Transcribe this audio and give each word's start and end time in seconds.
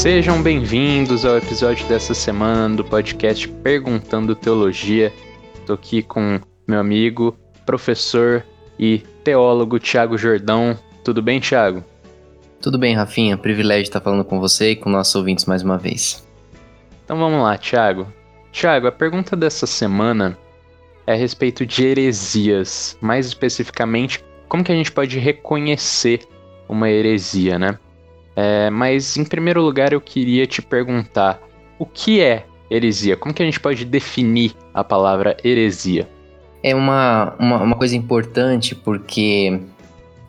Sejam 0.00 0.42
bem-vindos 0.42 1.26
ao 1.26 1.36
episódio 1.36 1.86
dessa 1.86 2.14
semana 2.14 2.74
do 2.74 2.82
podcast 2.82 3.46
Perguntando 3.46 4.34
Teologia. 4.34 5.12
Estou 5.54 5.74
aqui 5.74 6.02
com 6.02 6.40
meu 6.66 6.80
amigo, 6.80 7.36
professor 7.66 8.42
e 8.78 9.00
teólogo 9.22 9.78
Tiago 9.78 10.16
Jordão. 10.16 10.74
Tudo 11.04 11.20
bem, 11.20 11.38
Tiago? 11.38 11.84
Tudo 12.62 12.78
bem, 12.78 12.94
Rafinha. 12.94 13.36
Privilégio 13.36 13.82
estar 13.82 14.00
falando 14.00 14.24
com 14.24 14.40
você 14.40 14.70
e 14.70 14.76
com 14.76 14.88
nossos 14.88 15.14
ouvintes 15.14 15.44
mais 15.44 15.62
uma 15.62 15.76
vez. 15.76 16.26
Então 17.04 17.18
vamos 17.18 17.42
lá, 17.42 17.58
Tiago. 17.58 18.10
Tiago, 18.50 18.86
a 18.86 18.92
pergunta 18.92 19.36
dessa 19.36 19.66
semana 19.66 20.34
é 21.06 21.12
a 21.12 21.16
respeito 21.16 21.66
de 21.66 21.84
heresias. 21.84 22.96
Mais 23.02 23.26
especificamente, 23.26 24.24
como 24.48 24.64
que 24.64 24.72
a 24.72 24.74
gente 24.74 24.92
pode 24.92 25.18
reconhecer 25.18 26.26
uma 26.66 26.88
heresia, 26.88 27.58
né? 27.58 27.78
É, 28.36 28.70
mas 28.70 29.16
em 29.16 29.24
primeiro 29.24 29.60
lugar 29.60 29.92
eu 29.92 30.00
queria 30.00 30.46
te 30.46 30.62
perguntar 30.62 31.40
o 31.78 31.86
que 31.86 32.20
é 32.20 32.44
heresia? 32.70 33.16
Como 33.16 33.34
que 33.34 33.42
a 33.42 33.46
gente 33.46 33.58
pode 33.58 33.84
definir 33.84 34.54
a 34.72 34.84
palavra 34.84 35.36
heresia? 35.44 36.08
É 36.62 36.74
uma, 36.74 37.34
uma, 37.38 37.62
uma 37.62 37.76
coisa 37.76 37.96
importante 37.96 38.74
porque, 38.74 39.60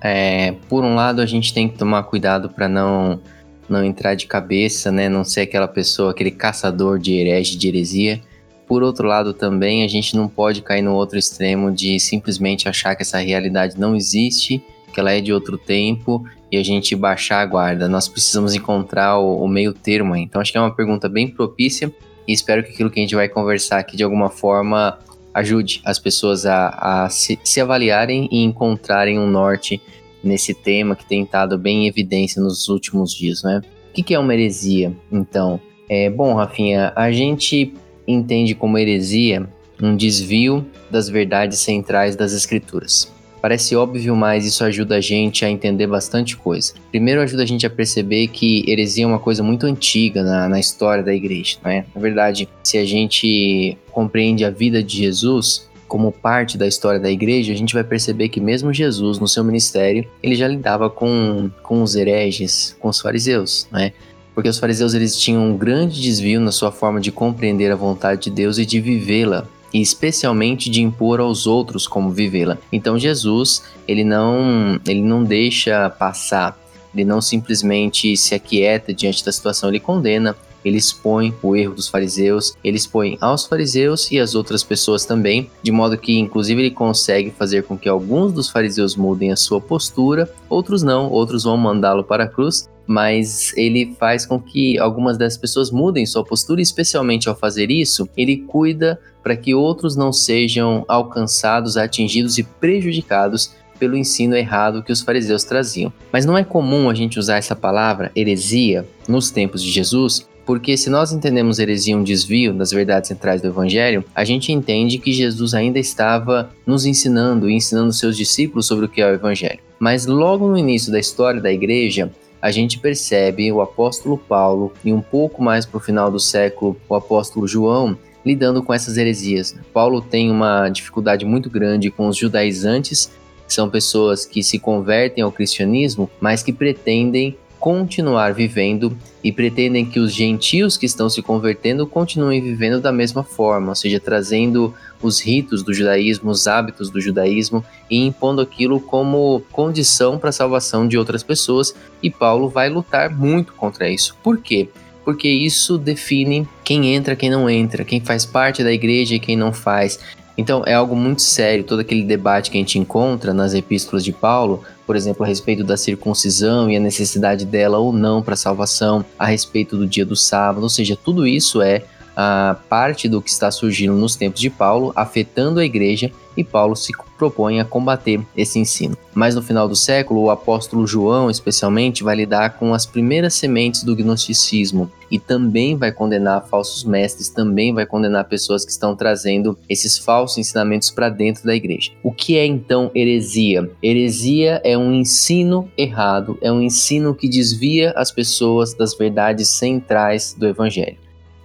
é, 0.01 0.53
por 0.67 0.83
um 0.83 0.95
lado, 0.95 1.21
a 1.21 1.25
gente 1.25 1.53
tem 1.53 1.67
que 1.69 1.77
tomar 1.77 2.03
cuidado 2.03 2.49
para 2.49 2.67
não, 2.67 3.21
não 3.69 3.83
entrar 3.83 4.15
de 4.15 4.25
cabeça, 4.25 4.91
né? 4.91 5.09
Não 5.09 5.23
ser 5.23 5.41
aquela 5.41 5.67
pessoa, 5.67 6.11
aquele 6.11 6.31
caçador 6.31 6.97
de 6.97 7.13
herege, 7.13 7.57
de 7.57 7.67
heresia. 7.67 8.21
Por 8.65 8.81
outro 8.81 9.05
lado, 9.05 9.33
também 9.33 9.83
a 9.83 9.87
gente 9.89 10.15
não 10.15 10.29
pode 10.29 10.61
cair 10.61 10.81
no 10.81 10.93
outro 10.93 11.19
extremo 11.19 11.69
de 11.69 11.99
simplesmente 11.99 12.69
achar 12.69 12.95
que 12.95 13.01
essa 13.01 13.17
realidade 13.17 13.77
não 13.77 13.93
existe, 13.93 14.63
que 14.91 14.99
ela 14.99 15.11
é 15.11 15.21
de 15.21 15.33
outro 15.33 15.57
tempo 15.57 16.23
e 16.51 16.57
a 16.57 16.63
gente 16.63 16.95
baixar 16.95 17.41
a 17.41 17.45
guarda. 17.45 17.87
Nós 17.87 18.07
precisamos 18.07 18.53
encontrar 18.53 19.17
o, 19.17 19.43
o 19.43 19.47
meio 19.47 19.73
termo 19.73 20.13
aí. 20.13 20.21
Então, 20.21 20.41
acho 20.41 20.51
que 20.51 20.57
é 20.57 20.61
uma 20.61 20.75
pergunta 20.75 21.07
bem 21.07 21.27
propícia 21.27 21.91
e 22.27 22.33
espero 22.33 22.63
que 22.63 22.71
aquilo 22.71 22.89
que 22.89 22.99
a 22.99 23.03
gente 23.03 23.15
vai 23.15 23.27
conversar 23.29 23.79
aqui 23.79 23.95
de 23.95 24.03
alguma 24.03 24.29
forma 24.29 24.97
ajude 25.33 25.81
as 25.85 25.97
pessoas 25.97 26.45
a, 26.45 27.03
a 27.03 27.09
se, 27.09 27.39
se, 27.43 27.61
avaliarem 27.61 28.27
e 28.31 28.43
encontrarem 28.43 29.17
um 29.17 29.27
norte 29.27 29.81
nesse 30.23 30.53
tema 30.53 30.95
que 30.95 31.05
tem 31.05 31.23
estado 31.23 31.57
bem 31.57 31.85
em 31.85 31.87
evidência 31.87 32.41
nos 32.41 32.67
últimos 32.67 33.13
dias, 33.13 33.41
né? 33.43 33.61
O 33.89 33.93
que, 33.93 34.03
que 34.03 34.13
é 34.13 34.19
uma 34.19 34.33
heresia, 34.33 34.93
então? 35.11 35.59
É, 35.89 36.09
bom, 36.09 36.33
Rafinha, 36.33 36.93
a 36.95 37.11
gente 37.11 37.73
entende 38.07 38.53
como 38.55 38.77
heresia 38.77 39.47
um 39.81 39.95
desvio 39.95 40.65
das 40.89 41.09
verdades 41.09 41.59
centrais 41.59 42.15
das 42.15 42.33
escrituras. 42.33 43.11
Parece 43.41 43.75
óbvio, 43.75 44.15
mas 44.15 44.45
isso 44.45 44.63
ajuda 44.63 44.97
a 44.97 45.01
gente 45.01 45.43
a 45.43 45.49
entender 45.49 45.87
bastante 45.87 46.37
coisa. 46.37 46.73
Primeiro, 46.91 47.21
ajuda 47.21 47.41
a 47.41 47.45
gente 47.45 47.65
a 47.65 47.69
perceber 47.69 48.27
que 48.27 48.63
heresia 48.69 49.03
é 49.03 49.07
uma 49.07 49.19
coisa 49.19 49.41
muito 49.41 49.65
antiga 49.65 50.23
na, 50.23 50.47
na 50.47 50.59
história 50.59 51.03
da 51.03 51.13
igreja, 51.13 51.57
né? 51.63 51.85
Na 51.95 51.99
verdade, 51.99 52.47
se 52.63 52.77
a 52.77 52.85
gente 52.85 53.77
compreende 53.91 54.45
a 54.45 54.51
vida 54.51 54.83
de 54.83 54.97
Jesus, 54.97 55.67
como 55.87 56.11
parte 56.11 56.57
da 56.57 56.67
história 56.67 56.99
da 56.99 57.11
igreja, 57.11 57.51
a 57.51 57.55
gente 57.55 57.73
vai 57.73 57.83
perceber 57.83 58.29
que 58.29 58.39
mesmo 58.39 58.71
Jesus, 58.71 59.19
no 59.19 59.27
seu 59.27 59.43
ministério, 59.43 60.07
ele 60.21 60.35
já 60.35 60.47
lidava 60.47 60.89
com, 60.89 61.49
com 61.63 61.81
os 61.81 61.95
hereges, 61.95 62.77
com 62.79 62.89
os 62.89 63.01
fariseus, 63.01 63.67
né? 63.71 63.91
Porque 64.33 64.47
os 64.47 64.57
fariseus 64.57 64.93
eles 64.93 65.19
tinham 65.19 65.43
um 65.43 65.57
grande 65.57 66.01
desvio 66.01 66.39
na 66.39 66.51
sua 66.51 66.71
forma 66.71 67.01
de 67.01 67.11
compreender 67.11 67.71
a 67.71 67.75
vontade 67.75 68.21
de 68.21 68.29
Deus 68.29 68.57
e 68.57 68.65
de 68.65 68.79
vivê-la 68.79 69.45
e 69.73 69.81
especialmente 69.81 70.69
de 70.69 70.81
impor 70.81 71.19
aos 71.19 71.47
outros 71.47 71.87
como 71.87 72.11
vivê-la. 72.11 72.57
Então 72.71 72.97
Jesus, 72.97 73.63
ele 73.87 74.03
não, 74.03 74.79
ele 74.87 75.01
não 75.01 75.23
deixa 75.23 75.89
passar, 75.89 76.57
ele 76.93 77.05
não 77.05 77.21
simplesmente 77.21 78.15
se 78.17 78.35
aquieta 78.35 78.93
diante 78.93 79.23
da 79.23 79.31
situação, 79.31 79.69
ele 79.69 79.79
condena, 79.79 80.35
ele 80.63 80.77
expõe 80.77 81.33
o 81.41 81.55
erro 81.55 81.75
dos 81.75 81.87
fariseus, 81.87 82.55
ele 82.63 82.77
expõe 82.77 83.17
aos 83.19 83.45
fariseus 83.45 84.11
e 84.11 84.19
às 84.19 84.35
outras 84.35 84.63
pessoas 84.63 85.05
também, 85.05 85.49
de 85.61 85.71
modo 85.71 85.97
que, 85.97 86.17
inclusive, 86.17 86.61
ele 86.61 86.71
consegue 86.71 87.31
fazer 87.31 87.63
com 87.63 87.77
que 87.77 87.89
alguns 87.89 88.33
dos 88.33 88.49
fariseus 88.49 88.95
mudem 88.95 89.31
a 89.31 89.35
sua 89.35 89.59
postura, 89.59 90.31
outros 90.49 90.83
não, 90.83 91.09
outros 91.09 91.43
vão 91.43 91.57
mandá-lo 91.57 92.03
para 92.03 92.25
a 92.25 92.27
cruz, 92.27 92.69
mas 92.85 93.55
ele 93.55 93.95
faz 93.99 94.25
com 94.25 94.39
que 94.39 94.77
algumas 94.77 95.17
dessas 95.17 95.37
pessoas 95.37 95.71
mudem 95.71 96.05
sua 96.05 96.23
postura, 96.23 96.61
especialmente 96.61 97.29
ao 97.29 97.35
fazer 97.35 97.71
isso, 97.71 98.09
ele 98.17 98.37
cuida 98.37 98.99
para 99.23 99.37
que 99.37 99.53
outros 99.53 99.95
não 99.95 100.11
sejam 100.11 100.83
alcançados, 100.87 101.77
atingidos 101.77 102.37
e 102.37 102.43
prejudicados 102.43 103.53
pelo 103.81 103.97
ensino 103.97 104.35
errado 104.35 104.83
que 104.83 104.91
os 104.91 105.01
fariseus 105.01 105.43
traziam. 105.43 105.91
Mas 106.11 106.23
não 106.23 106.37
é 106.37 106.43
comum 106.43 106.87
a 106.87 106.93
gente 106.93 107.17
usar 107.17 107.37
essa 107.37 107.55
palavra 107.55 108.11
heresia 108.15 108.85
nos 109.07 109.31
tempos 109.31 109.63
de 109.63 109.71
Jesus, 109.71 110.27
porque 110.45 110.75
se 110.75 110.89
nós 110.89 111.11
entendemos 111.11 111.59
heresia 111.59 111.97
um 111.97 112.03
desvio 112.03 112.53
das 112.53 112.71
verdades 112.71 113.07
centrais 113.07 113.41
do 113.41 113.47
evangelho, 113.47 114.03
a 114.13 114.23
gente 114.23 114.51
entende 114.51 114.97
que 114.97 115.11
Jesus 115.11 115.53
ainda 115.53 115.79
estava 115.79 116.49
nos 116.65 116.85
ensinando 116.85 117.49
e 117.49 117.53
ensinando 117.53 117.93
seus 117.93 118.17
discípulos 118.17 118.65
sobre 118.65 118.85
o 118.85 118.89
que 118.89 119.01
é 119.01 119.05
o 119.05 119.13
evangelho. 119.13 119.59
Mas 119.79 120.05
logo 120.05 120.47
no 120.47 120.57
início 120.57 120.91
da 120.91 120.99
história 120.99 121.41
da 121.41 121.51
igreja, 121.51 122.11
a 122.41 122.49
gente 122.51 122.79
percebe 122.79 123.51
o 123.51 123.61
apóstolo 123.61 124.17
Paulo 124.17 124.73
e 124.83 124.91
um 124.91 125.01
pouco 125.01 125.43
mais 125.43 125.65
para 125.65 125.77
o 125.77 125.81
final 125.81 126.09
do 126.09 126.19
século 126.19 126.75
o 126.89 126.95
apóstolo 126.95 127.47
João 127.47 127.97
lidando 128.25 128.63
com 128.63 128.73
essas 128.73 128.97
heresias. 128.97 129.55
Paulo 129.73 130.01
tem 130.01 130.29
uma 130.31 130.69
dificuldade 130.69 131.25
muito 131.25 131.49
grande 131.49 131.89
com 131.89 132.07
os 132.07 132.17
judaizantes, 132.17 133.11
que 133.47 133.53
são 133.53 133.69
pessoas 133.69 134.25
que 134.25 134.43
se 134.43 134.59
convertem 134.59 135.23
ao 135.23 135.31
cristianismo, 135.31 136.09
mas 136.19 136.43
que 136.43 136.53
pretendem 136.53 137.35
continuar 137.61 138.33
vivendo 138.33 138.97
e 139.23 139.31
pretendem 139.31 139.85
que 139.85 139.99
os 139.99 140.11
gentios 140.11 140.77
que 140.77 140.87
estão 140.87 141.07
se 141.07 141.21
convertendo 141.21 141.85
continuem 141.85 142.41
vivendo 142.41 142.81
da 142.81 142.91
mesma 142.91 143.23
forma, 143.23 143.69
ou 143.69 143.75
seja, 143.75 143.99
trazendo 143.99 144.73
os 144.99 145.19
ritos 145.21 145.61
do 145.61 145.71
judaísmo, 145.71 146.31
os 146.31 146.47
hábitos 146.47 146.89
do 146.89 146.99
judaísmo 146.99 147.63
e 147.87 148.03
impondo 148.03 148.41
aquilo 148.41 148.79
como 148.79 149.43
condição 149.51 150.17
para 150.17 150.29
a 150.29 150.33
salvação 150.33 150.87
de 150.87 150.97
outras 150.97 151.21
pessoas. 151.21 151.75
E 152.01 152.09
Paulo 152.09 152.49
vai 152.49 152.67
lutar 152.67 153.11
muito 153.11 153.53
contra 153.53 153.87
isso. 153.87 154.17
Por 154.23 154.39
quê? 154.39 154.67
Porque 155.05 155.29
isso 155.29 155.77
define 155.77 156.47
quem 156.63 156.95
entra, 156.95 157.15
quem 157.15 157.29
não 157.29 157.47
entra, 157.47 157.85
quem 157.85 158.01
faz 158.01 158.25
parte 158.25 158.63
da 158.63 158.73
igreja 158.73 159.13
e 159.13 159.19
quem 159.19 159.37
não 159.37 159.53
faz. 159.53 159.99
Então 160.35 160.63
é 160.65 160.73
algo 160.73 160.95
muito 160.95 161.21
sério 161.21 161.63
todo 161.63 161.81
aquele 161.81 162.03
debate 162.03 162.49
que 162.49 162.57
a 162.57 162.61
gente 162.61 162.79
encontra 162.79 163.33
nas 163.33 163.53
epístolas 163.53 164.03
de 164.03 164.11
Paulo, 164.11 164.63
por 164.91 164.97
exemplo, 164.97 165.23
a 165.23 165.25
respeito 165.25 165.63
da 165.63 165.77
circuncisão 165.77 166.69
e 166.69 166.75
a 166.75 166.79
necessidade 166.81 167.45
dela 167.45 167.77
ou 167.77 167.93
não 167.93 168.21
para 168.21 168.35
salvação, 168.35 169.05
a 169.17 169.25
respeito 169.25 169.77
do 169.77 169.87
dia 169.87 170.05
do 170.05 170.17
sábado, 170.17 170.63
ou 170.63 170.69
seja, 170.69 170.97
tudo 171.01 171.25
isso 171.25 171.61
é 171.61 171.85
a 172.15 172.57
parte 172.69 173.07
do 173.07 173.21
que 173.21 173.29
está 173.29 173.51
surgindo 173.51 173.93
nos 173.93 174.15
tempos 174.15 174.39
de 174.41 174.49
Paulo, 174.49 174.91
afetando 174.95 175.59
a 175.59 175.65
igreja, 175.65 176.11
e 176.35 176.43
Paulo 176.43 176.75
se 176.75 176.93
propõe 177.17 177.59
a 177.59 177.65
combater 177.65 178.19
esse 178.35 178.57
ensino. 178.57 178.97
Mas 179.13 179.35
no 179.35 179.41
final 179.41 179.67
do 179.67 179.75
século, 179.75 180.21
o 180.21 180.31
apóstolo 180.31 180.87
João, 180.87 181.29
especialmente, 181.29 182.03
vai 182.03 182.15
lidar 182.15 182.57
com 182.57 182.73
as 182.73 182.85
primeiras 182.85 183.33
sementes 183.33 183.83
do 183.83 183.95
gnosticismo 183.95 184.89
e 185.09 185.19
também 185.19 185.75
vai 185.75 185.91
condenar 185.91 186.47
falsos 186.47 186.83
mestres, 186.85 187.29
também 187.29 187.73
vai 187.73 187.85
condenar 187.85 188.29
pessoas 188.29 188.63
que 188.63 188.71
estão 188.71 188.95
trazendo 188.95 189.57
esses 189.67 189.97
falsos 189.97 190.37
ensinamentos 190.37 190.89
para 190.89 191.09
dentro 191.09 191.45
da 191.45 191.53
igreja. 191.53 191.91
O 192.01 192.13
que 192.13 192.37
é 192.37 192.45
então 192.45 192.89
heresia? 192.95 193.69
Heresia 193.83 194.61
é 194.63 194.77
um 194.77 194.93
ensino 194.93 195.69
errado, 195.77 196.37
é 196.41 196.51
um 196.51 196.61
ensino 196.61 197.13
que 197.13 197.27
desvia 197.27 197.91
as 197.95 198.09
pessoas 198.09 198.73
das 198.73 198.95
verdades 198.97 199.49
centrais 199.49 200.33
do 200.33 200.47
evangelho. 200.47 200.97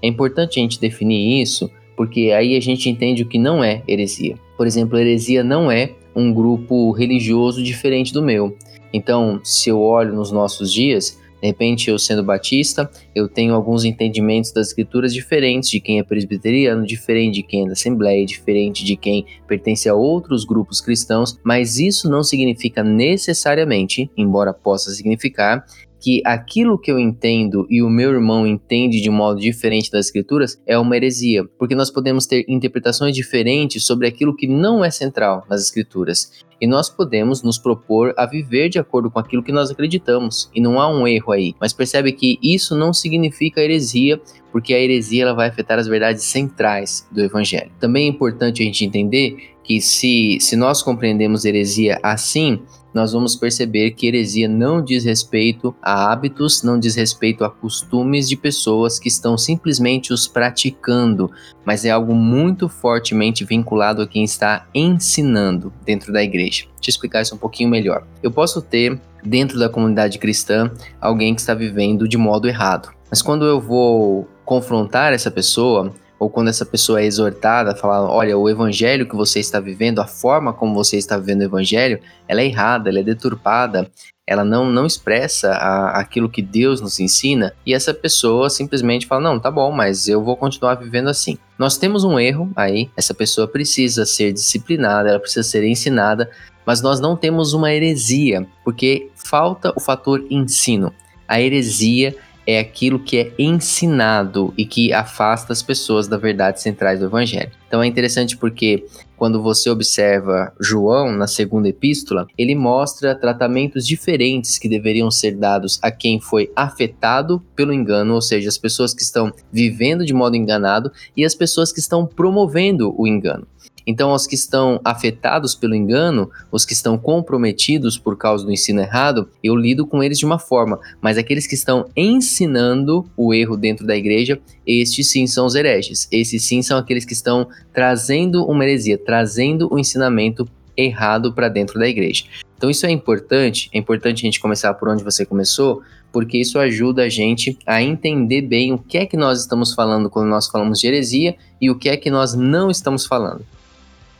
É 0.02 0.06
importante 0.06 0.58
a 0.58 0.62
gente 0.62 0.80
definir 0.80 1.40
isso, 1.40 1.70
porque 1.96 2.30
aí 2.30 2.56
a 2.56 2.60
gente 2.60 2.88
entende 2.88 3.22
o 3.22 3.28
que 3.28 3.38
não 3.38 3.62
é 3.64 3.82
heresia. 3.88 4.36
Por 4.56 4.66
exemplo, 4.66 4.98
heresia 4.98 5.42
não 5.42 5.70
é 5.70 5.92
um 6.14 6.32
grupo 6.32 6.92
religioso 6.92 7.62
diferente 7.62 8.12
do 8.12 8.22
meu. 8.22 8.56
Então, 8.92 9.40
se 9.44 9.68
eu 9.68 9.80
olho 9.80 10.14
nos 10.14 10.32
nossos 10.32 10.72
dias, 10.72 11.18
de 11.40 11.48
repente, 11.48 11.90
eu 11.90 11.98
sendo 11.98 12.24
batista, 12.24 12.90
eu 13.14 13.28
tenho 13.28 13.54
alguns 13.54 13.84
entendimentos 13.84 14.52
das 14.52 14.68
escrituras 14.68 15.12
diferentes 15.12 15.68
de 15.68 15.80
quem 15.80 15.98
é 15.98 16.02
presbiteriano, 16.02 16.86
diferente 16.86 17.34
de 17.34 17.42
quem 17.42 17.64
é 17.64 17.66
da 17.66 17.72
Assembleia, 17.72 18.24
diferente 18.24 18.84
de 18.84 18.96
quem 18.96 19.26
pertence 19.46 19.88
a 19.88 19.94
outros 19.94 20.44
grupos 20.44 20.80
cristãos, 20.80 21.38
mas 21.44 21.78
isso 21.78 22.08
não 22.08 22.22
significa 22.22 22.82
necessariamente, 22.82 24.10
embora 24.16 24.54
possa 24.54 24.90
significar, 24.92 25.64
que 26.06 26.22
aquilo 26.24 26.78
que 26.78 26.88
eu 26.88 27.00
entendo 27.00 27.66
e 27.68 27.82
o 27.82 27.90
meu 27.90 28.12
irmão 28.12 28.46
entende 28.46 29.00
de 29.00 29.10
um 29.10 29.12
modo 29.12 29.40
diferente 29.40 29.90
das 29.90 30.06
escrituras 30.06 30.56
é 30.64 30.78
uma 30.78 30.96
heresia, 30.96 31.42
porque 31.58 31.74
nós 31.74 31.90
podemos 31.90 32.26
ter 32.26 32.44
interpretações 32.46 33.12
diferentes 33.12 33.84
sobre 33.84 34.06
aquilo 34.06 34.36
que 34.36 34.46
não 34.46 34.84
é 34.84 34.90
central 34.92 35.44
nas 35.50 35.60
escrituras. 35.62 36.30
E 36.60 36.66
nós 36.66 36.88
podemos 36.88 37.42
nos 37.42 37.58
propor 37.58 38.14
a 38.16 38.24
viver 38.24 38.68
de 38.68 38.78
acordo 38.78 39.10
com 39.10 39.18
aquilo 39.18 39.42
que 39.42 39.50
nós 39.50 39.68
acreditamos, 39.68 40.48
e 40.54 40.60
não 40.60 40.80
há 40.80 40.88
um 40.88 41.08
erro 41.08 41.32
aí. 41.32 41.54
Mas 41.60 41.72
percebe 41.72 42.12
que 42.12 42.38
isso 42.40 42.76
não 42.76 42.92
significa 42.92 43.60
heresia, 43.60 44.20
porque 44.52 44.74
a 44.74 44.78
heresia 44.78 45.24
ela 45.24 45.34
vai 45.34 45.48
afetar 45.48 45.76
as 45.76 45.88
verdades 45.88 46.22
centrais 46.22 47.04
do 47.10 47.20
evangelho. 47.20 47.72
Também 47.80 48.06
é 48.06 48.08
importante 48.08 48.62
a 48.62 48.64
gente 48.64 48.84
entender 48.84 49.56
que 49.64 49.80
se, 49.80 50.38
se 50.40 50.54
nós 50.54 50.84
compreendemos 50.84 51.44
heresia 51.44 51.98
assim, 52.00 52.62
nós 52.96 53.12
vamos 53.12 53.36
perceber 53.36 53.90
que 53.90 54.06
heresia 54.06 54.48
não 54.48 54.82
diz 54.82 55.04
respeito 55.04 55.76
a 55.82 56.10
hábitos, 56.10 56.62
não 56.62 56.78
diz 56.80 56.94
respeito 56.94 57.44
a 57.44 57.50
costumes 57.50 58.26
de 58.26 58.38
pessoas 58.38 58.98
que 58.98 59.06
estão 59.06 59.36
simplesmente 59.36 60.14
os 60.14 60.26
praticando, 60.26 61.30
mas 61.62 61.84
é 61.84 61.90
algo 61.90 62.14
muito 62.14 62.70
fortemente 62.70 63.44
vinculado 63.44 64.00
a 64.00 64.06
quem 64.08 64.24
está 64.24 64.66
ensinando 64.74 65.70
dentro 65.84 66.10
da 66.10 66.22
igreja. 66.22 66.64
Eu 66.64 66.88
explicar 66.88 67.20
isso 67.20 67.34
um 67.34 67.38
pouquinho 67.38 67.68
melhor. 67.68 68.06
Eu 68.22 68.30
posso 68.30 68.62
ter 68.62 68.98
dentro 69.22 69.58
da 69.58 69.68
comunidade 69.68 70.18
cristã 70.18 70.70
alguém 70.98 71.34
que 71.34 71.42
está 71.42 71.52
vivendo 71.52 72.08
de 72.08 72.16
modo 72.16 72.48
errado, 72.48 72.88
mas 73.10 73.20
quando 73.20 73.44
eu 73.44 73.60
vou 73.60 74.26
confrontar 74.42 75.12
essa 75.12 75.30
pessoa, 75.30 75.92
ou 76.18 76.30
quando 76.30 76.48
essa 76.48 76.64
pessoa 76.64 77.00
é 77.00 77.04
exortada, 77.04 77.74
falar, 77.74 78.08
olha, 78.10 78.36
o 78.38 78.48
evangelho 78.48 79.08
que 79.08 79.14
você 79.14 79.40
está 79.40 79.60
vivendo, 79.60 80.00
a 80.00 80.06
forma 80.06 80.52
como 80.52 80.74
você 80.74 80.96
está 80.96 81.18
vivendo 81.18 81.40
o 81.40 81.44
evangelho, 81.44 82.00
ela 82.26 82.40
é 82.40 82.46
errada, 82.46 82.88
ela 82.88 83.00
é 83.00 83.02
deturpada, 83.02 83.90
ela 84.26 84.44
não, 84.44 84.70
não 84.70 84.86
expressa 84.86 85.52
a, 85.52 86.00
aquilo 86.00 86.28
que 86.28 86.42
Deus 86.42 86.80
nos 86.80 86.98
ensina, 86.98 87.52
e 87.64 87.74
essa 87.74 87.94
pessoa 87.94 88.50
simplesmente 88.50 89.06
fala, 89.06 89.20
não, 89.20 89.38
tá 89.38 89.50
bom, 89.50 89.70
mas 89.70 90.08
eu 90.08 90.22
vou 90.22 90.36
continuar 90.36 90.74
vivendo 90.74 91.08
assim. 91.08 91.38
Nós 91.58 91.76
temos 91.76 92.02
um 92.02 92.18
erro 92.18 92.50
aí, 92.56 92.90
essa 92.96 93.14
pessoa 93.14 93.46
precisa 93.46 94.04
ser 94.04 94.32
disciplinada, 94.32 95.10
ela 95.10 95.20
precisa 95.20 95.42
ser 95.42 95.64
ensinada, 95.64 96.30
mas 96.64 96.82
nós 96.82 96.98
não 96.98 97.16
temos 97.16 97.52
uma 97.52 97.72
heresia, 97.72 98.46
porque 98.64 99.10
falta 99.14 99.72
o 99.76 99.80
fator 99.80 100.24
ensino. 100.28 100.92
A 101.28 101.40
heresia 101.40 102.16
é 102.46 102.58
aquilo 102.58 103.00
que 103.00 103.18
é 103.18 103.32
ensinado 103.38 104.54
e 104.56 104.64
que 104.64 104.92
afasta 104.92 105.52
as 105.52 105.62
pessoas 105.62 106.06
da 106.06 106.16
verdade 106.16 106.60
centrais 106.60 107.00
do 107.00 107.06
evangelho. 107.06 107.50
Então 107.66 107.82
é 107.82 107.86
interessante 107.86 108.36
porque 108.36 108.84
quando 109.16 109.42
você 109.42 109.70
observa 109.70 110.52
João 110.60 111.10
na 111.10 111.26
segunda 111.26 111.68
epístola, 111.68 112.26
ele 112.36 112.54
mostra 112.54 113.14
tratamentos 113.14 113.86
diferentes 113.86 114.58
que 114.58 114.68
deveriam 114.68 115.10
ser 115.10 115.36
dados 115.36 115.78
a 115.82 115.90
quem 115.90 116.20
foi 116.20 116.52
afetado 116.54 117.42
pelo 117.56 117.72
engano, 117.72 118.14
ou 118.14 118.22
seja, 118.22 118.48
as 118.48 118.58
pessoas 118.58 118.94
que 118.94 119.02
estão 119.02 119.32
vivendo 119.50 120.04
de 120.04 120.12
modo 120.12 120.36
enganado 120.36 120.92
e 121.16 121.24
as 121.24 121.34
pessoas 121.34 121.72
que 121.72 121.80
estão 121.80 122.06
promovendo 122.06 122.94
o 122.96 123.06
engano. 123.06 123.46
Então, 123.86 124.12
os 124.12 124.26
que 124.26 124.34
estão 124.34 124.80
afetados 124.84 125.54
pelo 125.54 125.74
engano, 125.74 126.28
os 126.50 126.64
que 126.64 126.72
estão 126.72 126.98
comprometidos 126.98 127.96
por 127.96 128.18
causa 128.18 128.44
do 128.44 128.52
ensino 128.52 128.80
errado, 128.80 129.28
eu 129.42 129.54
lido 129.54 129.86
com 129.86 130.02
eles 130.02 130.18
de 130.18 130.26
uma 130.26 130.38
forma, 130.38 130.80
mas 131.00 131.16
aqueles 131.16 131.46
que 131.46 131.54
estão 131.54 131.88
ensinando 131.96 133.08
o 133.16 133.32
erro 133.32 133.56
dentro 133.56 133.86
da 133.86 133.96
igreja, 133.96 134.40
estes 134.66 135.08
sim 135.08 135.26
são 135.26 135.46
os 135.46 135.54
hereges. 135.54 136.08
Esses 136.10 136.42
sim 136.42 136.62
são 136.62 136.76
aqueles 136.76 137.04
que 137.04 137.12
estão 137.12 137.46
trazendo 137.72 138.44
uma 138.44 138.64
heresia, 138.64 138.98
trazendo 138.98 139.72
o 139.72 139.78
ensinamento 139.78 140.48
errado 140.76 141.32
para 141.32 141.48
dentro 141.48 141.78
da 141.78 141.88
igreja. 141.88 142.24
Então 142.56 142.68
isso 142.68 142.86
é 142.86 142.90
importante, 142.90 143.68
é 143.72 143.78
importante 143.78 144.20
a 144.20 144.26
gente 144.26 144.40
começar 144.40 144.74
por 144.74 144.88
onde 144.88 145.04
você 145.04 145.24
começou, 145.24 145.82
porque 146.12 146.38
isso 146.38 146.58
ajuda 146.58 147.02
a 147.02 147.08
gente 147.08 147.58
a 147.66 147.82
entender 147.82 148.42
bem 148.42 148.72
o 148.72 148.78
que 148.78 148.98
é 148.98 149.06
que 149.06 149.16
nós 149.16 149.40
estamos 149.40 149.74
falando 149.74 150.08
quando 150.08 150.28
nós 150.28 150.48
falamos 150.48 150.80
de 150.80 150.86
heresia 150.86 151.36
e 151.60 151.70
o 151.70 151.78
que 151.78 151.88
é 151.88 151.96
que 151.96 152.10
nós 152.10 152.34
não 152.34 152.70
estamos 152.70 153.06
falando. 153.06 153.44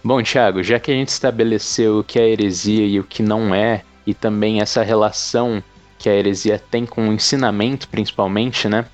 Bom, 0.06 0.22
Thiago, 0.22 0.62
já 0.62 0.78
que 0.78 0.92
a 0.92 0.94
gente 0.94 1.08
estabeleceu 1.08 1.98
o 1.98 2.04
que 2.04 2.16
é 2.16 2.28
heresia 2.28 2.86
e 2.86 3.00
o 3.00 3.02
que 3.02 3.24
não 3.24 3.52
é, 3.52 3.82
e 4.06 4.14
também 4.14 4.60
essa 4.60 4.84
relação 4.84 5.60
que 5.98 6.08
a 6.08 6.14
heresia 6.14 6.60
tem 6.60 6.86
com 6.86 7.08
o 7.08 7.12
ensinamento, 7.12 7.88
principalmente, 7.88 8.68
né? 8.68 8.86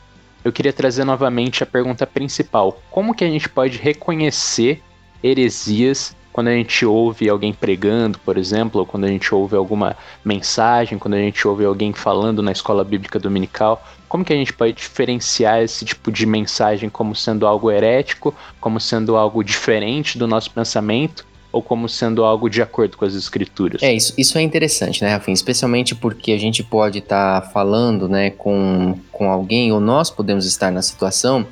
Eu 0.43 0.51
queria 0.51 0.73
trazer 0.73 1.05
novamente 1.05 1.63
a 1.63 1.67
pergunta 1.67 2.07
principal: 2.07 2.83
como 2.91 3.15
que 3.15 3.25
a 3.25 3.29
gente 3.29 3.47
pode 3.47 3.77
reconhecer 3.77 4.83
heresias 5.23 6.17
quando 6.33 6.49
a 6.49 6.53
gente 6.53 6.85
ouve 6.87 7.29
alguém 7.29 7.53
pregando, 7.53 8.19
por 8.21 8.39
exemplo, 8.39 8.81
ou 8.81 8.87
quando 8.87 9.05
a 9.05 9.09
gente 9.09 9.35
ouve 9.35 9.55
alguma 9.55 9.97
mensagem, 10.25 10.99
quando 10.99 11.15
a 11.15 11.19
gente 11.19 11.47
ouve 11.47 11.65
alguém 11.65 11.93
falando 11.93 12.43
na 12.43 12.51
escola 12.51 12.83
bíblica 12.83 13.19
dominical, 13.19 13.85
como 14.09 14.25
que 14.25 14.33
a 14.33 14.37
gente 14.37 14.53
pode 14.53 14.73
diferenciar 14.73 15.63
esse 15.63 15.85
tipo 15.85 16.11
de 16.11 16.25
mensagem 16.25 16.89
como 16.89 17.15
sendo 17.15 17.47
algo 17.47 17.71
herético, 17.71 18.35
como 18.61 18.81
sendo 18.81 19.17
algo 19.17 19.45
diferente 19.45 20.19
do 20.19 20.27
nosso 20.27 20.51
pensamento, 20.51 21.25
ou 21.53 21.63
como 21.63 21.87
sendo 21.89 22.25
algo 22.25 22.49
de 22.49 22.63
acordo 22.63 22.97
com 22.97 23.05
as 23.05 23.15
escrituras. 23.15 23.83
É, 23.83 23.93
isso, 23.93 24.15
isso 24.17 24.39
é 24.39 24.43
interessante, 24.43 25.05
né, 25.05 25.11
Rafinha? 25.11 25.35
Especialmente 25.35 25.95
porque 25.95 26.33
a 26.33 26.39
gente 26.39 26.63
pode 26.63 27.01
estar 27.01 27.43
tá 27.43 27.49
falando, 27.51 28.09
né, 28.09 28.31
com, 28.31 28.99
com 29.13 29.31
alguém, 29.31 29.71
ou 29.71 29.79
nós 29.79 30.11
podemos 30.11 30.47
estar 30.47 30.71
na 30.71 30.81
situação 30.81 31.47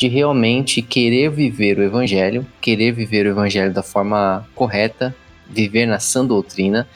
de 0.00 0.08
realmente 0.08 0.80
querer 0.80 1.30
viver 1.30 1.78
o 1.78 1.82
evangelho, 1.82 2.46
querer 2.58 2.90
viver 2.90 3.26
o 3.26 3.28
evangelho 3.28 3.70
da 3.70 3.82
forma 3.82 4.48
correta, 4.54 5.14
viver 5.46 5.84
na 5.84 6.00
sã 6.00 6.24
doutrina, 6.24 6.88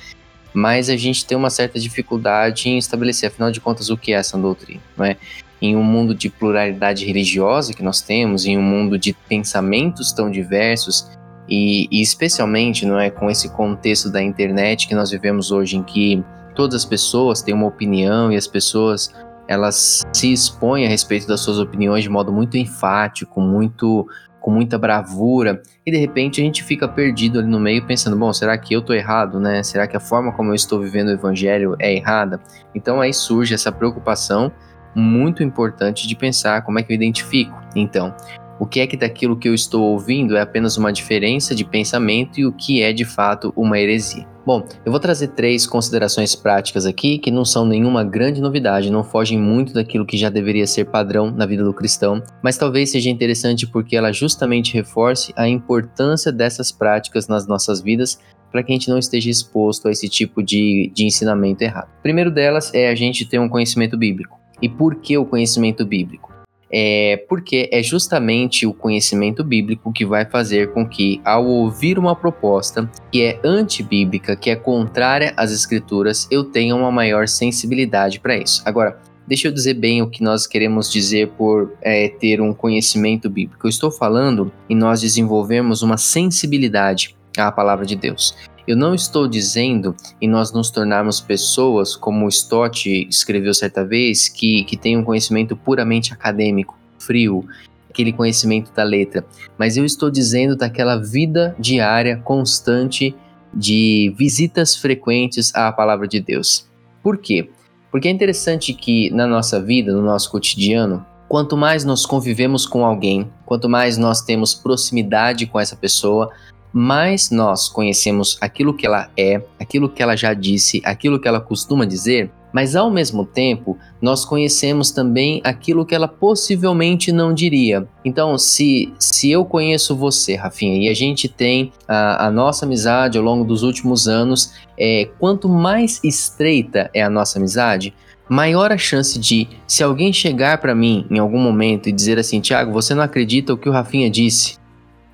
mas 0.55 0.89
a 0.89 0.97
gente 0.97 1.27
tem 1.27 1.37
uma 1.37 1.51
certa 1.51 1.79
dificuldade 1.79 2.71
em 2.71 2.79
estabelecer, 2.79 3.29
afinal 3.29 3.51
de 3.51 3.61
contas, 3.61 3.91
o 3.91 3.97
que 3.99 4.15
é 4.15 4.17
essa 4.17 4.39
doutrina, 4.39 4.81
não 4.97 5.05
é? 5.05 5.19
Em 5.61 5.77
um 5.77 5.83
mundo 5.83 6.15
de 6.15 6.31
pluralidade 6.31 7.05
religiosa 7.05 7.75
que 7.75 7.83
nós 7.83 8.01
temos, 8.01 8.47
em 8.47 8.56
um 8.56 8.62
mundo 8.62 8.99
de 8.99 9.12
pensamentos 9.29 10.11
tão 10.11 10.31
diversos, 10.31 11.07
e, 11.47 11.87
e 11.91 12.00
especialmente, 12.00 12.87
não 12.87 12.99
é, 12.99 13.11
com 13.11 13.31
esse 13.31 13.50
contexto 13.50 14.11
da 14.11 14.23
internet 14.23 14.89
que 14.89 14.95
nós 14.95 15.11
vivemos 15.11 15.50
hoje, 15.50 15.77
em 15.77 15.83
que 15.83 16.25
todas 16.55 16.77
as 16.77 16.85
pessoas 16.87 17.43
têm 17.43 17.53
uma 17.53 17.67
opinião 17.67 18.33
e 18.33 18.37
as 18.37 18.47
pessoas 18.47 19.12
elas 19.49 20.02
se 20.12 20.32
expõem 20.32 20.87
a 20.87 20.88
respeito 20.88 21.26
das 21.26 21.41
suas 21.41 21.58
opiniões 21.58 22.02
de 22.02 22.08
modo 22.08 22.32
muito 22.32 22.56
enfático, 22.56 23.41
muito 23.41 24.06
com 24.41 24.50
muita 24.50 24.76
bravura, 24.76 25.62
e 25.87 25.91
de 25.91 25.96
repente 25.96 26.38
a 26.38 26.44
gente 26.44 26.62
fica 26.62 26.87
perdido 26.87 27.38
ali 27.38 27.49
no 27.49 27.58
meio 27.58 27.87
pensando, 27.87 28.14
bom, 28.14 28.31
será 28.31 28.58
que 28.58 28.75
eu 28.75 28.82
tô 28.82 28.93
errado, 28.93 29.41
né? 29.41 29.62
Será 29.62 29.87
que 29.87 29.96
a 29.96 30.00
forma 30.00 30.32
como 30.32 30.50
eu 30.50 30.55
estou 30.55 30.79
vivendo 30.79 31.08
o 31.08 31.12
evangelho 31.12 31.75
é 31.79 31.94
errada? 31.94 32.38
Então 32.75 33.00
aí 33.00 33.14
surge 33.14 33.55
essa 33.55 33.73
preocupação 33.73 34.52
muito 34.94 35.43
importante 35.43 36.06
de 36.06 36.14
pensar 36.14 36.62
como 36.62 36.79
é 36.79 36.82
que 36.82 36.93
eu 36.93 36.94
identifico. 36.94 37.58
Então, 37.75 38.14
o 38.59 38.67
que 38.67 38.81
é 38.81 38.87
que 38.87 38.97
daquilo 38.97 39.37
que 39.37 39.49
eu 39.49 39.55
estou 39.55 39.83
ouvindo 39.93 40.37
é 40.37 40.41
apenas 40.41 40.77
uma 40.77 40.93
diferença 40.93 41.55
de 41.55 41.65
pensamento 41.65 42.39
e 42.39 42.47
o 42.47 42.53
que 42.53 42.83
é 42.83 42.93
de 42.93 43.05
fato 43.05 43.53
uma 43.56 43.79
heresia? 43.79 44.27
Bom, 44.47 44.62
eu 44.85 44.93
vou 44.93 45.01
trazer 45.01 45.29
três 45.29 45.67
considerações 45.67 46.35
práticas 46.35 46.85
aqui 46.85 47.19
que 47.19 47.31
não 47.31 47.47
são 47.47 47.65
nenhuma 47.65 48.05
grande 48.05 48.43
novidade, 48.43 48.91
não 48.91 49.03
fogem 49.03 49.39
muito 49.39 49.73
daquilo 49.73 50.05
que 50.05 50.19
já 50.19 50.29
deveria 50.29 50.67
ser 50.67 50.85
padrão 50.85 51.31
na 51.31 51.47
vida 51.47 51.65
do 51.65 51.73
cristão, 51.73 52.23
mas 52.43 52.59
talvez 52.59 52.91
seja 52.91 53.09
interessante 53.09 53.67
porque 53.67 53.97
ela 53.97 54.12
justamente 54.12 54.75
reforce 54.75 55.33
a 55.35 55.49
importância 55.49 56.31
dessas 56.31 56.71
práticas 56.71 57.26
nas 57.26 57.47
nossas 57.47 57.81
vidas 57.81 58.19
para 58.52 58.62
que 58.62 58.71
a 58.71 58.75
gente 58.75 58.90
não 58.90 58.99
esteja 58.99 59.31
exposto 59.31 59.88
a 59.88 59.90
esse 59.90 60.09
tipo 60.09 60.43
de, 60.43 60.93
de 60.95 61.05
ensinamento 61.05 61.64
errado. 61.64 61.88
Primeiro 62.02 62.31
delas 62.31 62.73
é 62.75 62.88
a 62.88 62.95
gente 62.95 63.25
ter 63.25 63.38
um 63.38 63.49
conhecimento 63.49 63.97
bíblico. 63.97 64.38
E 64.61 64.69
por 64.69 64.97
que 64.97 65.17
o 65.17 65.25
conhecimento 65.25 65.85
bíblico? 65.85 66.34
É 66.76 67.25
porque 67.28 67.69
é 67.71 67.81
justamente 67.85 68.66
o 68.66 68.75
conhecimento 68.75 69.45
bíblico 69.45 69.93
que 69.93 70.04
vai 70.04 70.25
fazer 70.25 70.73
com 70.73 70.85
que, 70.85 71.21
ao 71.25 71.47
ouvir 71.47 72.00
uma 72.00 72.16
proposta 72.16 72.90
que 73.12 73.23
é 73.23 73.38
antibíblica, 73.45 74.35
que 74.35 74.50
é 74.50 74.57
contrária 74.57 75.33
às 75.37 75.52
escrituras, 75.52 76.26
eu 76.33 76.43
tenha 76.43 76.75
uma 76.75 76.90
maior 76.90 77.28
sensibilidade 77.28 78.19
para 78.19 78.37
isso. 78.37 78.61
Agora, 78.64 78.99
deixa 79.25 79.47
eu 79.47 79.52
dizer 79.52 79.75
bem 79.75 80.02
o 80.02 80.11
que 80.11 80.21
nós 80.21 80.49
queremos 80.49 80.90
dizer 80.90 81.28
por 81.38 81.73
é, 81.81 82.09
ter 82.09 82.40
um 82.40 82.52
conhecimento 82.52 83.31
bíblico. 83.31 83.69
Eu 83.69 83.71
estou 83.71 83.93
falando 83.93 84.50
em 84.69 84.75
nós 84.75 85.00
desenvolvermos 85.00 85.81
uma 85.81 85.97
sensibilidade 85.97 87.14
à 87.38 87.52
palavra 87.52 87.87
de 87.87 87.95
Deus. 87.95 88.37
Eu 88.66 88.76
não 88.76 88.94
estou 88.94 89.28
dizendo 89.28 89.94
em 90.21 90.28
nós 90.28 90.50
nos 90.50 90.71
tornarmos 90.71 91.21
pessoas, 91.21 91.94
como 91.94 92.28
Stott 92.28 93.06
escreveu 93.09 93.52
certa 93.52 93.85
vez, 93.85 94.28
que, 94.28 94.64
que 94.64 94.76
tem 94.76 94.97
um 94.97 95.04
conhecimento 95.04 95.54
puramente 95.54 96.14
acadêmico, 96.14 96.78
frio, 96.99 97.47
aquele 97.90 98.12
conhecimento 98.12 98.73
da 98.73 98.83
letra, 98.83 99.25
mas 99.59 99.76
eu 99.76 99.85
estou 99.85 100.11
dizendo 100.11 100.56
daquela 100.56 100.97
vida 100.97 101.54
diária, 101.59 102.16
constante, 102.25 103.14
de 103.52 104.12
visitas 104.18 104.75
frequentes 104.75 105.54
à 105.54 105.71
palavra 105.71 106.09
de 106.09 106.21
Deus. 106.21 106.66
Por 107.02 107.18
quê? 107.18 107.49
Porque 107.90 108.09
é 108.09 108.11
interessante 108.11 108.73
que 108.73 109.11
na 109.11 109.26
nossa 109.26 109.62
vida, 109.62 109.92
no 109.92 110.02
nosso 110.02 110.30
cotidiano, 110.30 111.06
quanto 111.28 111.56
mais 111.56 111.85
nós 111.85 112.04
convivemos 112.04 112.66
com 112.66 112.85
alguém, 112.85 113.30
quanto 113.47 113.68
mais 113.68 113.97
nós 113.97 114.23
temos 114.23 114.54
proximidade 114.54 115.47
com 115.47 115.61
essa 115.61 115.76
pessoa, 115.76 116.30
mais 116.75 117.31
nós 117.31 117.69
conhecemos 117.69 118.37
aquilo 118.40 118.75
que 118.75 118.85
ela 118.85 119.09
é, 119.16 119.40
aquilo 119.61 119.88
que 119.88 120.02
ela 120.02 120.16
já 120.16 120.35
disse, 120.35 120.83
aquilo 120.85 121.21
que 121.21 121.28
ela 121.28 121.40
costuma 121.40 121.85
dizer, 121.85 122.33
mas 122.52 122.75
ao 122.75 122.90
mesmo 122.90 123.25
tempo 123.25 123.78
nós 124.02 124.25
conhecemos 124.25 124.90
também 124.90 125.40
aquilo 125.45 125.87
que 125.87 125.95
ela 125.95 126.09
possivelmente 126.09 127.12
não 127.12 127.33
diria. 127.33 127.87
Então, 128.04 128.37
se, 128.37 128.93
se 128.99 129.31
eu 129.31 129.45
conheço 129.45 129.95
você, 129.95 130.35
Rafinha, 130.35 130.76
e 130.76 130.88
a 130.88 130.95
gente 130.95 131.28
tem 131.28 131.73
a, 131.87 132.26
a 132.26 132.31
nossa 132.31 132.66
amizade 132.66 133.16
ao 133.16 133.25
longo 133.25 133.45
dos 133.45 133.62
últimos 133.62 134.09
anos, 134.09 134.52
é, 134.76 135.09
quanto 135.21 135.49
mais 135.49 136.00
estreita 136.02 136.90
é 136.93 137.04
a 137.04 137.11
nossa 137.11 137.38
amizade, 137.38 137.95
maior 138.28 138.73
a 138.73 138.78
chance 138.78 139.16
de, 139.19 139.47
se 139.66 139.85
alguém 139.85 140.12
chegar 140.12 140.59
para 140.59 140.75
mim 140.75 141.07
em 141.09 141.21
algum 141.21 141.38
momento 141.38 141.88
e 141.88 141.93
dizer 141.93 142.19
assim, 142.19 142.40
Tiago, 142.40 142.73
você 142.73 142.95
não 142.95 143.02
acredita 143.02 143.52
o 143.52 143.59
que 143.59 143.69
o 143.69 143.73
Rafinha 143.73 144.11
disse? 144.11 144.63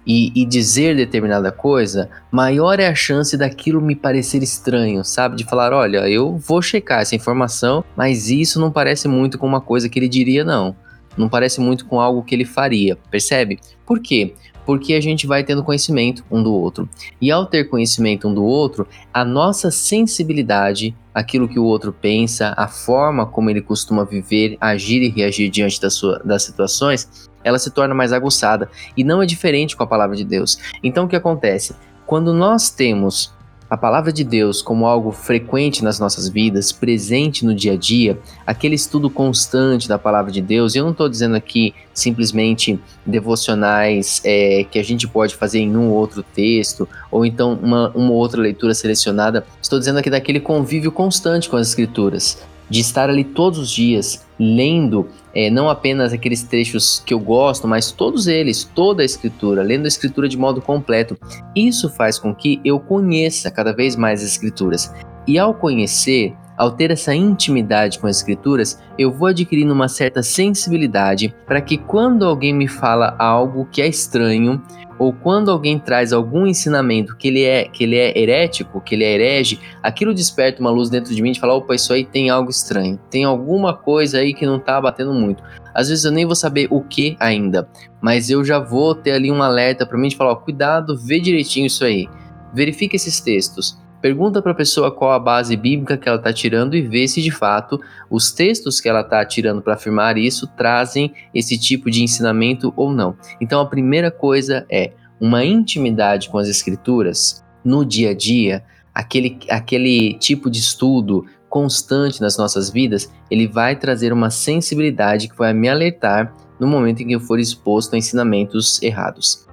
E, 0.07 0.33
e, 0.35 0.45
dizer 0.45 0.97
determinada 0.97 1.53
coisa, 1.53 2.09
maior 2.31 2.81
é 2.81 2.87
a 2.87 2.95
chance 2.95 3.37
daquilo 3.37 3.81
me 3.81 3.95
parecer 3.95 4.43
estranho, 4.43 5.05
sabe? 5.05 5.37
De 5.37 5.45
falar, 5.45 5.73
olha, 5.73 6.09
eu 6.09 6.37
vou 6.37 6.63
checar 6.63 7.01
essa 7.01 7.15
informação, 7.15 7.85
mas 7.97 8.31
isso 8.31 8.59
não 8.61 8.71
parece 8.71 9.07
muito 9.09 9.39
com 9.39 9.47
uma 9.47 9.61
coisa 9.61 9.89
que 9.89 9.99
ele 9.99 10.09
diria, 10.09 10.45
não. 10.45 10.75
Não 11.17 11.29
parece 11.29 11.61
muito 11.61 11.87
com 11.87 12.01
algo 12.01 12.23
que 12.23 12.35
ele 12.35 12.45
faria, 12.45 12.97
percebe? 13.11 13.59
Por 13.85 14.01
quê? 14.01 14.35
Porque 14.65 14.95
a 14.95 15.01
gente 15.01 15.27
vai 15.27 15.43
tendo 15.43 15.65
conhecimento 15.65 16.25
um 16.31 16.43
do 16.43 16.55
outro. 16.55 16.89
E 17.21 17.31
ao 17.31 17.45
ter 17.45 17.65
conhecimento 17.65 18.29
um 18.29 18.35
do 18.35 18.45
outro, 18.45 18.87
a 19.13 19.25
nossa 19.25 19.71
sensibilidade, 19.71 20.95
aquilo 21.13 21.49
que 21.49 21.59
o 21.59 21.65
outro 21.65 21.93
pensa, 21.93 22.55
a 22.57 22.69
forma 22.69 23.27
como 23.27 23.51
ele 23.51 23.61
costuma 23.61 24.05
viver, 24.05 24.57
agir 24.61 25.03
e 25.03 25.09
reagir 25.09 25.51
diante 25.51 25.81
das, 25.81 25.95
sua, 25.95 26.21
das 26.25 26.45
situações, 26.45 27.29
ela 27.45 27.59
se 27.59 27.71
torna 27.71 27.95
mais 27.95 28.13
aguçada. 28.13 28.71
E 28.97 29.05
não 29.05 29.23
é 29.23 29.27
diferente 29.27 29.77
com 29.77 29.83
a 29.83 29.87
palavra 29.87 30.17
de 30.17 30.25
Deus. 30.25 30.59
Então 30.83 31.05
o 31.05 31.09
que 31.09 31.17
acontece? 31.17 31.75
Quando 32.07 32.35
nós 32.35 32.71
temos 32.71 33.33
a 33.71 33.77
palavra 33.77 34.13
de 34.13 34.25
Deus 34.25 34.61
como 34.61 34.85
algo 34.85 35.13
frequente 35.13 35.85
nas 35.85 36.01
nossas 36.01 36.29
vidas, 36.29 36.73
presente 36.73 37.45
no 37.45 37.55
dia 37.55 37.75
a 37.75 37.77
dia, 37.77 38.19
aquele 38.45 38.75
estudo 38.75 39.09
constante 39.09 39.89
da 39.89 39.97
palavra 39.97 40.33
de 40.33 40.43
Deus, 40.43 40.75
e 40.75 40.79
eu 40.79 40.85
não 40.85 40.91
estou 40.91 41.09
dizendo 41.09 41.37
aqui 41.37 41.73
simplesmente 41.95 42.81
devocionais 43.07 44.21
é, 44.25 44.67
que 44.69 44.77
a 44.77 44.83
gente 44.83 45.07
pode 45.07 45.37
fazer 45.37 45.61
em 45.61 45.77
um 45.77 45.89
ou 45.89 45.99
outro 45.99 46.25
texto, 46.25 46.89
ou 47.13 47.25
então 47.25 47.57
uma, 47.63 47.91
uma 47.95 48.11
outra 48.11 48.41
leitura 48.41 48.75
selecionada, 48.75 49.47
estou 49.63 49.79
dizendo 49.79 50.01
aqui 50.01 50.11
daquele 50.11 50.41
convívio 50.41 50.91
constante 50.91 51.49
com 51.49 51.57
as 51.57 51.69
Escrituras, 51.69 52.43
de 52.71 52.81
estar 52.81 53.11
ali 53.11 53.25
todos 53.25 53.59
os 53.59 53.71
dias, 53.71 54.25
lendo 54.39 55.09
é, 55.35 55.51
não 55.51 55.69
apenas 55.69 56.13
aqueles 56.13 56.43
trechos 56.43 57.03
que 57.05 57.13
eu 57.13 57.21
gosto, 57.21 57.69
mas 57.69 57.93
todos 57.93 58.27
eles, 58.27 58.65
toda 58.65 59.03
a 59.03 59.05
escritura, 59.05 59.63
lendo 59.63 59.85
a 59.85 59.89
escritura 59.89 60.29
de 60.29 60.39
modo 60.39 60.63
completo. 60.63 61.19
Isso 61.55 61.91
faz 61.91 62.19
com 62.19 62.35
que 62.35 62.61
eu 62.65 62.81
conheça 62.81 63.51
cada 63.51 63.73
vez 63.73 63.97
mais 63.97 64.23
as 64.23 64.31
escrituras. 64.31 64.93
E 65.27 65.39
ao 65.39 65.53
conhecer, 65.53 66.35
ao 66.57 66.71
ter 66.71 66.91
essa 66.91 67.15
intimidade 67.15 67.99
com 67.99 68.07
as 68.07 68.19
escrituras, 68.19 68.79
eu 68.99 69.11
vou 69.11 69.29
adquirindo 69.29 69.73
uma 69.73 69.89
certa 69.89 70.23
sensibilidade 70.23 71.35
para 71.47 71.61
que 71.61 71.79
quando 71.79 72.25
alguém 72.25 72.53
me 72.53 72.69
fala 72.69 73.15
algo 73.19 73.67
que 73.71 73.81
é 73.81 73.89
estranho, 73.89 74.63
ou 75.01 75.15
quando 75.15 75.51
alguém 75.51 75.79
traz 75.79 76.13
algum 76.13 76.47
ensinamento 76.47 77.17
que 77.17 77.29
ele 77.29 77.43
é 77.43 77.65
que 77.65 77.85
ele 77.85 77.97
é 77.97 78.17
herético, 78.17 78.83
que 78.83 78.95
ele 78.95 79.03
é 79.03 79.15
herege, 79.15 79.59
aquilo 79.83 80.13
desperta 80.13 80.61
uma 80.61 80.71
luz 80.71 80.91
dentro 80.91 81.15
de 81.15 81.23
mim 81.23 81.33
de 81.33 81.41
falar, 81.41 81.55
opa, 81.55 81.75
isso 81.75 81.91
aí 81.91 82.05
tem 82.05 82.29
algo 82.29 82.51
estranho, 82.51 83.01
tem 83.11 83.25
alguma 83.25 83.75
coisa 83.75 84.19
aí 84.19 84.35
que 84.35 84.45
não 84.45 84.61
tá 84.61 84.79
batendo 84.79 85.15
muito. 85.15 85.43
Às 85.75 85.89
vezes 85.89 86.05
eu 86.05 86.13
nem 86.13 86.27
vou 86.27 86.35
saber 86.35 86.69
o 86.71 86.83
que 86.83 87.17
ainda, 87.19 87.67
mas 87.99 88.29
eu 88.29 88.45
já 88.45 88.59
vou 88.59 88.95
ter 88.95 89.13
ali 89.13 89.33
um 89.33 89.43
alerta 89.43 89.87
para 89.87 89.97
mim 89.97 90.09
de 90.09 90.17
falar, 90.17 90.37
cuidado, 90.37 90.99
vê 90.99 91.19
direitinho 91.19 91.67
isso 91.67 91.83
aí. 91.83 92.07
Verifique 92.53 92.97
esses 92.97 93.21
textos. 93.21 93.81
Pergunta 94.01 94.41
para 94.41 94.53
a 94.53 94.55
pessoa 94.55 94.91
qual 94.91 95.13
a 95.13 95.19
base 95.19 95.55
bíblica 95.57 95.97
que 95.99 96.09
ela 96.09 96.17
está 96.17 96.33
tirando 96.33 96.75
e 96.75 96.81
vê 96.81 97.07
se 97.07 97.21
de 97.21 97.31
fato 97.31 97.79
os 98.09 98.33
textos 98.33 98.81
que 98.81 98.89
ela 98.89 99.03
está 99.03 99.23
tirando 99.25 99.61
para 99.61 99.75
afirmar 99.75 100.17
isso 100.17 100.47
trazem 100.47 101.13
esse 101.35 101.59
tipo 101.59 101.91
de 101.91 102.03
ensinamento 102.03 102.73
ou 102.77 102.91
não. 102.93 103.15
Então 103.41 103.61
a 103.61 103.67
primeira 103.67 104.11
coisa 104.11 104.65
é 104.71 104.93
uma 105.21 105.45
intimidade 105.45 106.31
com 106.31 106.39
as 106.39 106.49
escrituras 106.49 107.45
no 107.63 107.85
dia 107.85 108.11
a 108.11 108.15
dia, 108.15 108.65
aquele, 108.95 109.39
aquele 109.51 110.15
tipo 110.15 110.51
de 110.51 110.59
estudo 110.59 111.27
constante 111.51 112.23
nas 112.23 112.39
nossas 112.39 112.71
vidas, 112.71 113.13
ele 113.31 113.47
vai 113.47 113.77
trazer 113.77 114.13
uma 114.13 114.31
sensibilidade 114.31 115.29
que 115.29 115.37
vai 115.37 115.53
me 115.53 115.69
alertar 115.69 116.35
no 116.59 116.67
momento 116.67 117.03
em 117.03 117.09
que 117.09 117.13
eu 117.13 117.21
for 117.21 117.39
exposto 117.39 117.95
a 117.95 117.99
ensinamentos 117.99 118.81
errados. 118.83 119.47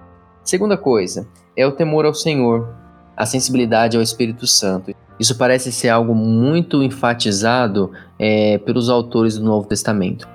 Segunda 0.43 0.77
coisa 0.77 1.27
é 1.55 1.65
o 1.65 1.71
temor 1.71 2.05
ao 2.05 2.13
Senhor 2.13 2.86
a 3.17 3.25
sensibilidade 3.25 3.97
ao 3.97 4.03
Espírito 4.03 4.45
Santo. 4.45 4.93
Isso 5.19 5.35
parece 5.35 5.71
ser 5.71 5.89
algo 5.89 6.13
muito 6.13 6.83
enfatizado 6.83 7.91
é, 8.19 8.59
pelos 8.59 8.89
autores 8.89 9.37
do 9.37 9.43
Novo 9.43 9.67
Testamento. 9.67 10.27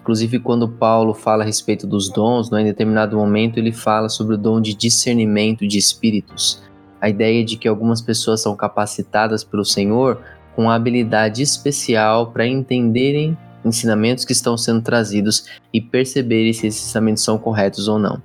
Inclusive, 0.00 0.38
quando 0.38 0.68
Paulo 0.68 1.12
fala 1.12 1.42
a 1.42 1.46
respeito 1.46 1.86
dos 1.86 2.08
dons, 2.08 2.50
né, 2.50 2.62
em 2.62 2.64
determinado 2.64 3.16
momento 3.16 3.58
ele 3.58 3.72
fala 3.72 4.08
sobre 4.08 4.36
o 4.36 4.38
dom 4.38 4.60
de 4.60 4.72
discernimento 4.72 5.66
de 5.66 5.76
espíritos. 5.76 6.62
A 7.00 7.08
ideia 7.08 7.44
de 7.44 7.56
que 7.56 7.68
algumas 7.68 8.00
pessoas 8.00 8.40
são 8.40 8.56
capacitadas 8.56 9.42
pelo 9.44 9.64
Senhor 9.64 10.20
com 10.54 10.70
habilidade 10.70 11.42
especial 11.42 12.32
para 12.32 12.46
entenderem 12.46 13.36
ensinamentos 13.64 14.24
que 14.24 14.32
estão 14.32 14.56
sendo 14.56 14.80
trazidos 14.80 15.44
e 15.72 15.80
perceberem 15.80 16.52
se 16.52 16.68
esses 16.68 16.86
ensinamentos 16.86 17.22
são 17.22 17.36
corretos 17.36 17.86
ou 17.86 17.98
não. 17.98 18.22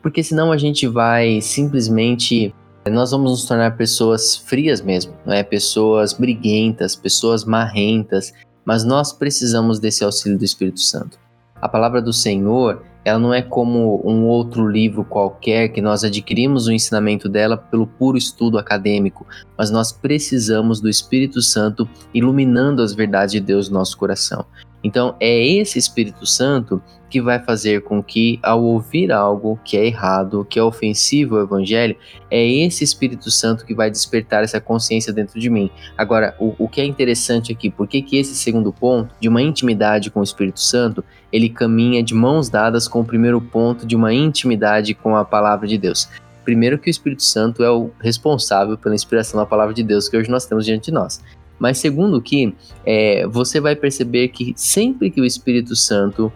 Porque 0.00 0.22
senão 0.22 0.52
a 0.52 0.56
gente 0.56 0.86
vai 0.86 1.40
simplesmente 1.40 2.54
nós 2.90 3.10
vamos 3.10 3.30
nos 3.30 3.44
tornar 3.46 3.76
pessoas 3.76 4.36
frias 4.36 4.80
mesmo, 4.80 5.14
não 5.24 5.32
é? 5.32 5.42
Pessoas 5.42 6.12
briguentas, 6.12 6.94
pessoas 6.94 7.44
marrentas, 7.44 8.32
mas 8.64 8.84
nós 8.84 9.12
precisamos 9.12 9.78
desse 9.78 10.04
auxílio 10.04 10.38
do 10.38 10.44
Espírito 10.44 10.80
Santo. 10.80 11.18
A 11.60 11.68
palavra 11.68 12.02
do 12.02 12.12
Senhor, 12.12 12.82
ela 13.04 13.18
não 13.18 13.32
é 13.32 13.40
como 13.40 14.02
um 14.04 14.26
outro 14.26 14.66
livro 14.68 15.04
qualquer 15.04 15.68
que 15.68 15.80
nós 15.80 16.04
adquirimos 16.04 16.66
o 16.66 16.72
ensinamento 16.72 17.28
dela 17.28 17.56
pelo 17.56 17.86
puro 17.86 18.18
estudo 18.18 18.58
acadêmico, 18.58 19.26
mas 19.56 19.70
nós 19.70 19.90
precisamos 19.90 20.80
do 20.80 20.88
Espírito 20.88 21.40
Santo 21.40 21.88
iluminando 22.12 22.82
as 22.82 22.92
verdades 22.92 23.32
de 23.32 23.40
Deus 23.40 23.68
no 23.68 23.78
nosso 23.78 23.96
coração. 23.96 24.44
Então, 24.84 25.16
é 25.18 25.46
esse 25.46 25.78
Espírito 25.78 26.26
Santo 26.26 26.80
que 27.08 27.22
vai 27.22 27.38
fazer 27.38 27.82
com 27.82 28.02
que, 28.02 28.38
ao 28.42 28.62
ouvir 28.62 29.12
algo 29.12 29.58
que 29.64 29.76
é 29.76 29.86
errado, 29.86 30.44
que 30.50 30.58
é 30.58 30.62
ofensivo 30.62 31.36
ao 31.36 31.44
Evangelho, 31.44 31.96
é 32.30 32.44
esse 32.44 32.82
Espírito 32.84 33.30
Santo 33.30 33.64
que 33.64 33.74
vai 33.74 33.90
despertar 33.90 34.42
essa 34.42 34.60
consciência 34.60 35.12
dentro 35.12 35.38
de 35.38 35.48
mim. 35.48 35.70
Agora, 35.96 36.36
o, 36.40 36.54
o 36.58 36.68
que 36.68 36.80
é 36.80 36.84
interessante 36.84 37.52
aqui, 37.52 37.70
por 37.70 37.86
que 37.86 38.04
esse 38.12 38.34
segundo 38.34 38.72
ponto, 38.72 39.14
de 39.20 39.28
uma 39.28 39.40
intimidade 39.40 40.10
com 40.10 40.20
o 40.20 40.24
Espírito 40.24 40.60
Santo, 40.60 41.04
ele 41.32 41.48
caminha 41.48 42.02
de 42.02 42.14
mãos 42.14 42.48
dadas 42.48 42.88
com 42.88 43.00
o 43.00 43.04
primeiro 43.04 43.40
ponto 43.40 43.86
de 43.86 43.96
uma 43.96 44.12
intimidade 44.12 44.92
com 44.92 45.16
a 45.16 45.24
palavra 45.24 45.66
de 45.66 45.78
Deus? 45.78 46.08
Primeiro, 46.44 46.78
que 46.78 46.88
o 46.88 46.90
Espírito 46.90 47.22
Santo 47.22 47.62
é 47.62 47.70
o 47.70 47.90
responsável 48.00 48.76
pela 48.76 48.94
inspiração 48.94 49.40
da 49.40 49.46
palavra 49.46 49.72
de 49.72 49.82
Deus 49.82 50.08
que 50.08 50.16
hoje 50.16 50.30
nós 50.30 50.44
temos 50.44 50.66
diante 50.66 50.86
de 50.86 50.92
nós. 50.92 51.22
Mas 51.58 51.78
segundo 51.78 52.20
que 52.20 52.54
é, 52.84 53.26
você 53.26 53.60
vai 53.60 53.76
perceber 53.76 54.28
que 54.28 54.52
sempre 54.56 55.10
que 55.10 55.20
o 55.20 55.24
Espírito 55.24 55.76
Santo 55.76 56.32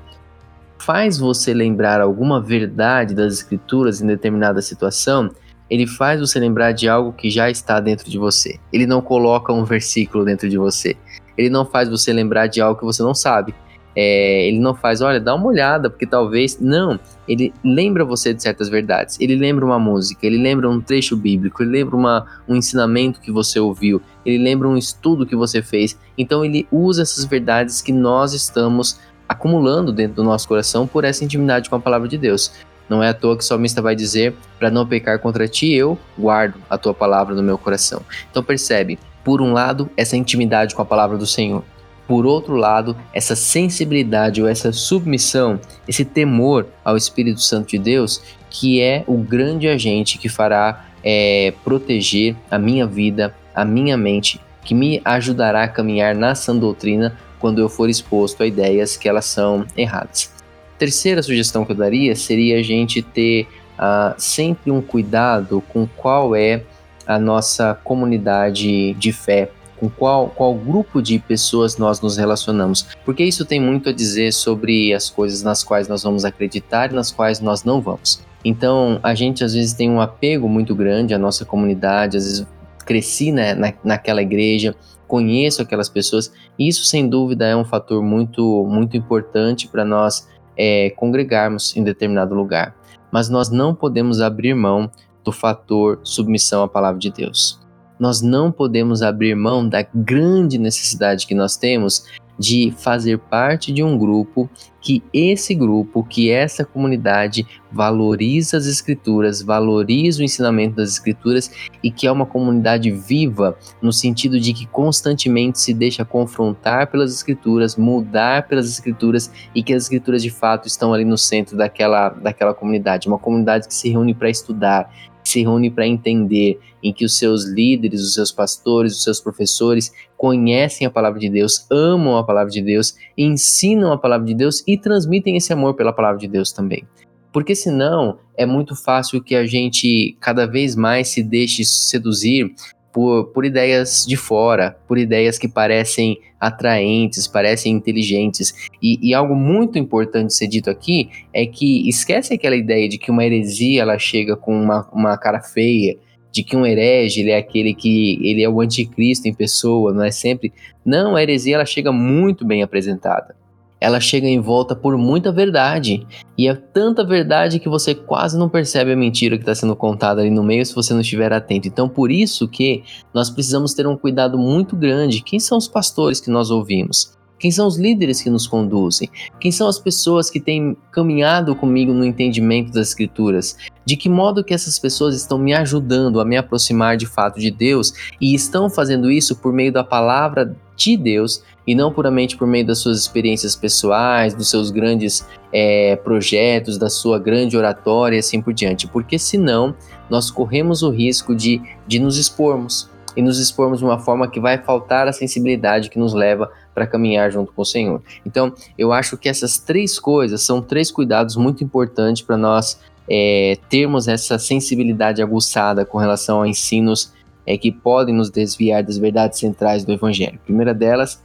faz 0.79 1.19
você 1.19 1.53
lembrar 1.53 2.01
alguma 2.01 2.41
verdade 2.41 3.15
das 3.15 3.35
Escrituras 3.35 4.01
em 4.01 4.07
determinada 4.07 4.63
situação, 4.63 5.31
ele 5.69 5.87
faz 5.87 6.21
você 6.21 6.39
lembrar 6.39 6.73
de 6.73 6.89
algo 6.89 7.13
que 7.13 7.31
já 7.31 7.51
está 7.51 7.79
dentro 7.81 8.09
de 8.09 8.17
você. 8.17 8.59
Ele 8.73 8.87
não 8.87 9.03
coloca 9.03 9.53
um 9.53 9.65
versículo 9.65 10.25
dentro 10.25 10.49
de 10.49 10.57
você. 10.57 10.97
Ele 11.37 11.51
não 11.51 11.67
faz 11.67 11.89
você 11.89 12.13
lembrar 12.13 12.47
de 12.47 12.61
algo 12.61 12.79
que 12.79 12.87
você 12.87 13.03
não 13.03 13.15
sabe. 13.15 13.55
É, 14.01 14.47
ele 14.47 14.61
não 14.61 14.77
faz, 14.77 15.01
olha, 15.01 15.19
dá 15.19 15.35
uma 15.35 15.47
olhada, 15.47 15.91
porque 15.91 16.07
talvez. 16.07 16.61
Não, 16.61 17.01
ele 17.27 17.53
lembra 17.65 18.05
você 18.05 18.33
de 18.33 18.41
certas 18.41 18.69
verdades. 18.69 19.19
Ele 19.19 19.35
lembra 19.35 19.65
uma 19.65 19.77
música, 19.77 20.25
ele 20.25 20.39
lembra 20.39 20.71
um 20.71 20.81
trecho 20.81 21.17
bíblico, 21.17 21.65
ele 21.65 21.73
lembra 21.73 21.97
uma, 21.97 22.25
um 22.47 22.55
ensinamento 22.55 23.21
que 23.21 23.33
você 23.33 23.59
ouviu, 23.59 24.01
ele 24.25 24.39
lembra 24.39 24.69
um 24.69 24.77
estudo 24.77 25.27
que 25.27 25.35
você 25.35 25.61
fez. 25.61 25.99
Então 26.17 26.45
ele 26.45 26.65
usa 26.71 27.03
essas 27.03 27.25
verdades 27.25 27.83
que 27.83 27.91
nós 27.91 28.35
estamos 28.35 29.01
acumulando 29.29 29.93
dentro 29.93 30.15
do 30.15 30.23
nosso 30.23 30.47
coração 30.47 30.87
por 30.87 31.03
essa 31.03 31.25
intimidade 31.25 31.69
com 31.69 31.75
a 31.75 31.81
palavra 31.81 32.07
de 32.07 32.17
Deus. 32.17 32.53
Não 32.89 33.03
é 33.03 33.09
à 33.09 33.15
toa 33.15 33.37
que 33.37 33.43
o 33.43 33.47
salmista 33.47 33.83
vai 33.83 33.97
dizer: 33.97 34.33
para 34.61 34.71
não 34.71 34.87
pecar 34.87 35.19
contra 35.19 35.49
ti, 35.49 35.73
eu 35.73 35.99
guardo 36.17 36.55
a 36.71 36.79
tua 36.79 36.95
palavra 36.95 37.35
no 37.35 37.43
meu 37.43 37.59
coração. 37.59 38.01
Então 38.31 38.45
percebe, 38.45 38.97
por 39.25 39.43
um 39.43 39.53
lado, 39.53 39.91
essa 39.97 40.17
intimidade 40.17 40.73
com 40.73 40.83
a 40.83 40.87
palavra 40.87 41.19
do 41.19 41.27
Senhor 41.27 41.65
por 42.09 42.25
outro 42.25 42.57
lado, 42.57 42.97
essa 43.13 43.37
sensibilidade 43.37 44.41
ou 44.41 44.49
essa 44.49 44.73
submissão, 44.73 45.61
esse 45.87 46.07
temor 46.07 46.67
ao 46.83 46.97
Espírito 46.97 47.43
Santo 47.43 47.69
de 47.69 47.79
Deus, 47.79 48.23
que 48.49 48.81
é 48.81 49.05
o 49.07 49.19
grande 49.19 49.69
agente 49.69 50.17
que 50.17 50.29
fará 50.29 50.87
é, 51.05 51.53
proteger 51.63 52.35
a 52.51 52.59
minha 52.59 52.87
vida, 52.87 53.35
a 53.55 53.63
minha 53.63 53.95
mente, 53.95 54.41
que 54.65 54.75
me 54.75 55.03
ajudará 55.05 55.65
a 55.65 55.69
caminhar 55.69 56.15
na 56.15 56.35
sã 56.35 56.57
doutrina 56.57 57.15
quando 57.39 57.61
eu 57.61 57.69
for 57.69 57.91
exposto 57.91 58.43
a 58.43 58.47
ideias 58.47 58.97
que 58.97 59.07
elas 59.07 59.27
são 59.27 59.67
erradas. 59.77 60.33
Terceira 60.79 61.23
sugestão 61.23 61.65
que 61.65 61.73
eu 61.73 61.77
daria 61.77 62.17
seria 62.17 62.59
a 62.59 62.63
gente 62.63 63.03
ter 63.03 63.47
uh, 63.75 64.15
sempre 64.17 64.71
um 64.71 64.81
cuidado 64.81 65.63
com 65.69 65.87
qual 65.87 66.35
é 66.35 66.63
a 67.07 67.19
nossa 67.19 67.79
comunidade 67.85 68.95
de 68.95 69.13
fé 69.13 69.51
com 69.79 69.89
qual, 69.89 70.29
qual 70.29 70.55
grupo 70.55 71.01
de 71.01 71.19
pessoas 71.19 71.77
nós 71.77 72.01
nos 72.01 72.17
relacionamos, 72.17 72.87
porque 73.05 73.25
isso 73.25 73.45
tem 73.45 73.61
muito 73.61 73.89
a 73.89 73.93
dizer 73.93 74.33
sobre 74.33 74.93
as 74.93 75.09
coisas 75.09 75.43
nas 75.43 75.63
quais 75.63 75.89
nós 75.89 76.03
vamos 76.03 76.25
acreditar 76.25 76.91
e 76.91 76.95
nas 76.95 77.11
quais 77.11 77.41
nós 77.41 77.65
não 77.65 77.81
vamos. 77.81 78.21
Então, 78.45 79.01
a 79.03 79.15
gente 79.15 79.43
às 79.45 79.55
vezes 79.55 79.73
tem 79.73 79.91
um 79.91 80.01
apego 80.01 80.49
muito 80.49 80.75
grande 80.75 81.15
à 81.15 81.19
nossa 81.19 81.45
comunidade, 81.45 82.17
às 82.17 82.25
vezes 82.25 82.47
cresci 82.85 83.31
né, 83.31 83.55
na, 83.55 83.73
naquela 83.85 84.23
igreja, 84.23 84.75
conheço 85.07 85.63
aquelas 85.63 85.89
pessoas, 85.89 86.33
e 86.59 86.69
isso 86.69 86.85
sem 86.85 87.09
dúvida 87.09 87.47
é 87.47 87.57
um 87.57 87.65
fator 87.65 88.03
muito, 88.03 88.65
muito 88.69 88.97
importante 88.97 89.69
para 89.69 89.85
nós 89.85 90.29
é, 90.57 90.91
congregarmos 90.91 91.77
em 91.77 91.85
determinado 91.85 92.35
lugar. 92.35 92.75
mas 93.11 93.29
nós 93.29 93.49
não 93.49 93.75
podemos 93.75 94.21
abrir 94.21 94.55
mão 94.55 94.91
do 95.25 95.33
fator 95.33 96.01
submissão 96.03 96.63
à 96.63 96.69
palavra 96.69 96.99
de 96.99 97.11
Deus. 97.11 97.61
Nós 97.99 98.23
não 98.23 98.53
podemos 98.53 99.03
abrir 99.03 99.35
mão 99.35 99.69
da 99.69 99.83
grande 99.95 100.59
necessidade 100.59 101.27
que 101.27 101.35
nós 101.35 101.57
temos 101.57 102.05
de 102.39 102.73
fazer 102.77 103.19
parte 103.19 103.73
de 103.73 103.83
um 103.83 103.99
grupo 103.99 104.49
que 104.81 105.03
esse 105.13 105.55
grupo, 105.55 106.05
que 106.05 106.31
essa 106.31 106.65
comunidade 106.65 107.45
valoriza 107.71 108.57
as 108.57 108.67
escrituras, 108.67 109.43
valoriza 109.43 110.21
o 110.21 110.25
ensinamento 110.25 110.77
das 110.77 110.91
escrituras 110.91 111.51
e 111.83 111.91
que 111.91 112.07
é 112.07 112.13
uma 112.13 112.25
comunidade 112.25 112.91
viva 112.91 113.59
no 113.83 113.93
sentido 113.93 114.39
de 114.39 114.53
que 114.53 114.67
constantemente 114.67 115.61
se 115.61 115.75
deixa 115.75 116.05
confrontar 116.05 116.87
pelas 116.87 117.13
escrituras, 117.13 117.77
mudar 117.77 118.47
pelas 118.47 118.71
escrituras 118.71 119.31
e 119.53 119.63
que 119.63 119.75
as 119.75 119.83
escrituras 119.83 120.23
de 120.23 120.31
fato 120.31 120.69
estão 120.69 120.95
ali 120.95 121.05
no 121.05 121.19
centro 121.19 121.57
daquela, 121.57 122.11
daquela 122.11 122.55
comunidade, 122.55 123.09
uma 123.09 123.19
comunidade 123.19 123.67
que 123.67 123.75
se 123.75 123.91
reúne 123.91 124.15
para 124.15 124.31
estudar, 124.31 124.91
se 125.29 125.41
reúne 125.43 125.71
para 125.71 125.87
entender, 125.87 126.59
em 126.83 126.93
que 126.93 127.05
os 127.05 127.17
seus 127.17 127.45
líderes, 127.45 128.03
os 128.03 128.15
seus 128.15 128.33
pastores, 128.33 128.97
os 128.97 129.03
seus 129.03 129.21
professores 129.21 129.93
conhecem 130.17 130.87
a 130.87 130.91
palavra 130.91 131.19
de 131.19 131.29
Deus, 131.29 131.67
amam 131.71 132.17
a 132.17 132.25
palavra 132.25 132.51
de 132.51 132.63
Deus, 132.63 132.95
ensinam 133.17 133.93
a 133.93 133.99
palavra 133.99 134.27
de 134.27 134.35
Deus 134.35 134.63
e 134.67 134.77
transmitem 134.77 135.37
esse 135.37 135.53
amor 135.53 135.75
pela 135.75 135.93
palavra 135.93 136.19
de 136.19 136.29
Deus 136.29 136.53
também. 136.53 136.85
Porque 137.33 137.55
senão 137.55 138.19
é 138.37 138.47
muito 138.47 138.75
fácil 138.75 139.23
que 139.23 139.35
a 139.35 139.47
gente 139.47 140.17
cada 140.21 140.47
vez 140.47 140.75
mais 140.75 141.09
se 141.09 141.23
deixe 141.23 141.65
seduzir 141.65 142.55
por, 142.99 143.27
por 143.27 143.45
ideias 143.45 144.05
de 144.05 144.17
fora, 144.17 144.77
por 144.89 144.99
ideias 144.99 145.39
que 145.39 145.47
parecem 145.47 146.19
atraentes, 146.41 147.29
parecem 147.29 147.73
inteligentes. 147.73 148.53
E, 148.83 148.99
e, 149.01 149.15
algo 149.15 149.37
muito 149.37 149.79
importante 149.79 150.35
ser 150.35 150.49
dito 150.49 150.69
aqui 150.69 151.09
é 151.33 151.47
que 151.47 151.89
esquece 151.89 152.35
aquela 152.35 152.57
ideia 152.57 152.89
de 152.89 152.99
que 152.99 153.13
uma 153.13 153.25
heresia 153.25 153.83
ela 153.83 153.97
chega 154.01 154.37
com 154.37 154.53
uma, 154.53 154.89
uma 154.93 155.17
cara 155.17 155.41
feia, 155.41 155.97
de 156.33 156.43
que 156.43 156.57
um 156.57 156.67
herege 156.67 157.21
ele 157.21 157.31
é 157.31 157.37
aquele 157.37 157.73
que 157.73 158.19
ele 158.21 158.43
é 158.43 158.49
o 158.49 158.61
anticristo 158.61 159.29
em 159.29 159.33
pessoa, 159.33 159.95
não 159.95 160.03
é 160.03 160.11
sempre. 160.11 160.53
Não, 160.85 161.15
a 161.15 161.23
heresia 161.23 161.55
ela 161.55 161.65
chega 161.65 161.93
muito 161.93 162.45
bem 162.45 162.65
apresentada 162.65 163.37
ela 163.81 164.01
chega 164.01 164.27
em 164.27 164.41
volta 164.41 164.75
por 164.75 164.97
muita 164.97 165.31
verdade. 165.31 166.07
E 166.37 166.49
é 166.49 166.55
tanta 166.55 167.05
verdade 167.05 167.59
que 167.59 167.69
você 167.69 167.95
quase 167.95 168.39
não 168.39 168.49
percebe 168.49 168.93
a 168.93 168.97
mentira 168.97 169.37
que 169.37 169.43
está 169.43 169.55
sendo 169.55 169.77
contada 169.77 170.21
ali 170.21 170.31
no 170.31 170.43
meio 170.43 170.65
se 170.65 170.75
você 170.75 170.93
não 170.93 171.01
estiver 171.01 171.33
atento. 171.33 171.69
Então, 171.69 171.89
por 171.89 172.11
isso 172.11 172.49
que 172.49 172.83
nós 173.15 173.31
precisamos 173.31 173.75
ter 173.75 173.87
um 173.87 173.97
cuidado 173.97 174.39
muito 174.39 174.77
grande. 174.77 175.23
Quem 175.23 175.39
são 175.39 175.59
os 175.59 175.69
pastores 175.69 176.21
que 176.21 176.31
nós 176.31 176.51
ouvimos? 176.51 177.17
Quem 177.39 177.53
são 177.53 177.69
os 177.69 177.79
líderes 177.79 178.21
que 178.21 178.29
nos 178.29 178.49
conduzem? 178.49 179.09
Quem 179.39 179.53
são 179.53 179.69
as 179.69 179.79
pessoas 179.79 180.29
que 180.29 180.41
têm 180.41 180.77
caminhado 180.91 181.55
comigo 181.55 181.93
no 181.93 182.05
entendimento 182.05 182.73
das 182.73 182.89
Escrituras? 182.89 183.57
De 183.85 183.97
que 183.97 184.09
modo 184.09 184.43
que 184.43 184.53
essas 184.53 184.79
pessoas 184.79 185.15
estão 185.15 185.39
me 185.39 185.55
ajudando 185.55 186.21
a 186.21 186.25
me 186.25 186.37
aproximar 186.37 186.97
de 186.97 187.07
fato 187.07 187.39
de 187.39 187.51
Deus 187.51 187.93
e 188.21 188.35
estão 188.35 188.69
fazendo 188.69 189.09
isso 189.11 189.37
por 189.37 189.53
meio 189.53 189.73
da 189.73 189.85
palavra 189.85 190.57
de 190.79 190.97
Deus 190.97 191.43
e 191.67 191.75
não 191.75 191.93
puramente 191.93 192.37
por 192.37 192.47
meio 192.47 192.67
das 192.67 192.79
suas 192.79 192.99
experiências 192.99 193.55
pessoais, 193.55 194.33
dos 194.33 194.49
seus 194.49 194.71
grandes 194.71 195.27
é, 195.53 195.97
projetos, 195.97 196.79
da 196.79 196.89
sua 196.89 197.19
grande 197.19 197.57
oratória 197.57 198.17
e 198.17 198.21
assim 198.21 198.41
por 198.41 198.55
diante. 198.55 198.87
Porque 198.87 199.19
senão 199.19 199.75
nós 200.09 200.31
corremos 200.31 200.83
o 200.83 200.91
risco 200.91 201.35
de, 201.35 201.61
de 201.87 201.99
nos 201.99 202.17
expormos 202.17 202.89
e 203.17 203.21
nos 203.21 203.41
expormos 203.41 203.81
de 203.81 203.85
uma 203.85 203.99
forma 203.99 204.31
que 204.31 204.39
vai 204.39 204.59
faltar 204.59 205.09
a 205.09 205.13
sensibilidade 205.13 205.91
que 205.91 205.99
nos 205.99 206.15
leva 206.15 206.51
para 206.73 206.87
caminhar 206.87 207.31
junto 207.33 207.53
com 207.53 207.63
o 207.63 207.67
Senhor. 207.67 208.01
Então, 208.25 208.55
eu 208.79 208.93
acho 208.93 209.19
que 209.19 209.29
essas 209.29 209.59
três 209.59 209.99
coisas 209.99 210.43
são 210.43 210.63
três 210.63 210.91
cuidados 210.91 211.35
muito 211.35 211.65
importantes 211.65 212.23
para 212.23 212.37
nós 212.37 212.79
é, 213.11 213.59
termos 213.69 214.07
essa 214.07 214.39
sensibilidade 214.39 215.21
aguçada 215.21 215.85
com 215.85 215.99
relação 215.99 216.43
a 216.43 216.49
ensinos 216.49 217.13
é, 217.49 217.57
que 217.57 217.73
podem 217.73 218.15
nos 218.15 218.29
desviar 218.29 218.83
das 218.83 218.99
verdades 218.99 219.39
centrais 219.39 219.83
do 219.83 219.91
Evangelho. 219.91 220.39
A 220.43 220.45
primeira 220.45 220.75
delas 220.75 221.23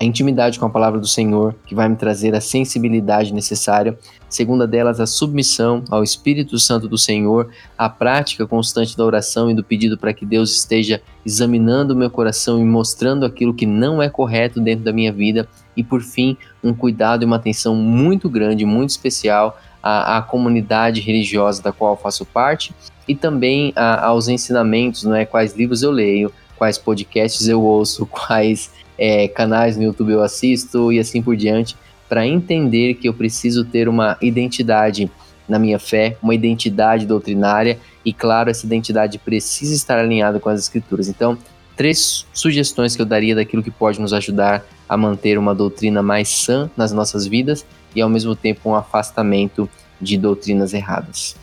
a 0.00 0.04
intimidade 0.04 0.58
com 0.58 0.66
a 0.66 0.70
palavra 0.70 0.98
do 0.98 1.06
Senhor, 1.06 1.54
que 1.66 1.74
vai 1.74 1.88
me 1.88 1.94
trazer 1.94 2.34
a 2.34 2.40
sensibilidade 2.40 3.32
necessária. 3.32 3.96
Segunda 4.28 4.66
delas, 4.66 4.98
a 4.98 5.06
submissão 5.06 5.84
ao 5.88 6.02
Espírito 6.02 6.58
Santo 6.58 6.88
do 6.88 6.98
Senhor, 6.98 7.48
a 7.78 7.88
prática 7.88 8.44
constante 8.44 8.96
da 8.96 9.04
oração 9.04 9.48
e 9.48 9.54
do 9.54 9.62
pedido 9.62 9.96
para 9.96 10.12
que 10.12 10.26
Deus 10.26 10.52
esteja 10.56 11.00
examinando 11.24 11.94
o 11.94 11.96
meu 11.96 12.10
coração 12.10 12.58
e 12.58 12.64
mostrando 12.64 13.24
aquilo 13.24 13.54
que 13.54 13.66
não 13.66 14.02
é 14.02 14.10
correto 14.10 14.60
dentro 14.60 14.84
da 14.84 14.92
minha 14.92 15.12
vida. 15.12 15.48
E 15.76 15.84
por 15.84 16.02
fim, 16.02 16.36
um 16.62 16.74
cuidado 16.74 17.22
e 17.22 17.24
uma 17.24 17.36
atenção 17.36 17.76
muito 17.76 18.28
grande, 18.28 18.64
muito 18.64 18.90
especial 18.90 19.58
à, 19.84 20.22
comunidade 20.22 21.02
religiosa 21.02 21.62
da 21.62 21.70
qual 21.70 21.94
faço 21.94 22.24
parte 22.24 22.72
e 23.06 23.14
também 23.14 23.70
a, 23.76 24.06
aos 24.06 24.28
ensinamentos, 24.28 25.04
não 25.04 25.14
é? 25.14 25.26
Quais 25.26 25.54
livros 25.54 25.82
eu 25.82 25.90
leio, 25.90 26.32
quais 26.56 26.78
podcasts 26.78 27.46
eu 27.46 27.62
ouço, 27.62 28.06
quais 28.10 28.70
é, 28.96 29.28
canais 29.28 29.76
no 29.76 29.82
YouTube 29.82 30.12
eu 30.12 30.22
assisto 30.22 30.90
e 30.90 30.98
assim 30.98 31.20
por 31.20 31.36
diante, 31.36 31.76
para 32.08 32.26
entender 32.26 32.94
que 32.94 33.08
eu 33.08 33.12
preciso 33.12 33.64
ter 33.64 33.88
uma 33.88 34.16
identidade 34.22 35.10
na 35.46 35.58
minha 35.58 35.78
fé, 35.78 36.16
uma 36.22 36.34
identidade 36.34 37.04
doutrinária 37.04 37.78
e, 38.02 38.12
claro, 38.12 38.48
essa 38.48 38.64
identidade 38.64 39.18
precisa 39.18 39.74
estar 39.74 39.98
alinhada 39.98 40.40
com 40.40 40.48
as 40.48 40.60
Escrituras. 40.60 41.08
Então, 41.08 41.36
três 41.76 42.26
sugestões 42.32 42.96
que 42.96 43.02
eu 43.02 43.06
daria 43.06 43.34
daquilo 43.34 43.62
que 43.62 43.70
pode 43.70 44.00
nos 44.00 44.14
ajudar 44.14 44.64
a 44.88 44.96
manter 44.96 45.38
uma 45.38 45.54
doutrina 45.54 46.02
mais 46.02 46.28
sã 46.28 46.70
nas 46.76 46.92
nossas 46.92 47.26
vidas 47.26 47.64
e, 47.94 48.00
ao 48.00 48.08
mesmo 48.08 48.34
tempo, 48.34 48.70
um 48.70 48.74
afastamento 48.74 49.68
de 50.00 50.18
doutrinas 50.18 50.74
erradas. 50.74 51.36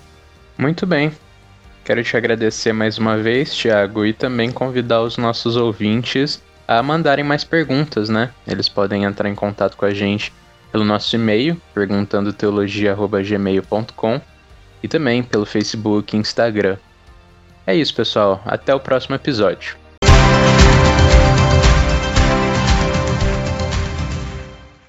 Muito 0.57 0.85
bem. 0.85 1.11
Quero 1.83 2.03
te 2.03 2.15
agradecer 2.15 2.73
mais 2.73 2.97
uma 2.97 3.17
vez, 3.17 3.55
Tiago, 3.55 4.05
e 4.05 4.13
também 4.13 4.51
convidar 4.51 5.01
os 5.01 5.17
nossos 5.17 5.55
ouvintes 5.55 6.41
a 6.67 6.81
mandarem 6.83 7.25
mais 7.25 7.43
perguntas, 7.43 8.07
né? 8.07 8.29
Eles 8.47 8.69
podem 8.69 9.03
entrar 9.03 9.27
em 9.27 9.35
contato 9.35 9.75
com 9.75 9.85
a 9.85 9.93
gente 9.93 10.31
pelo 10.71 10.85
nosso 10.85 11.15
e-mail, 11.15 11.59
perguntando 11.73 12.31
teologia.gmail.com 12.31 14.21
e 14.81 14.87
também 14.87 15.21
pelo 15.21 15.45
Facebook 15.45 16.15
e 16.15 16.19
Instagram. 16.19 16.77
É 17.65 17.75
isso, 17.75 17.93
pessoal. 17.93 18.41
Até 18.45 18.73
o 18.73 18.79
próximo 18.79 19.15
episódio. 19.15 19.80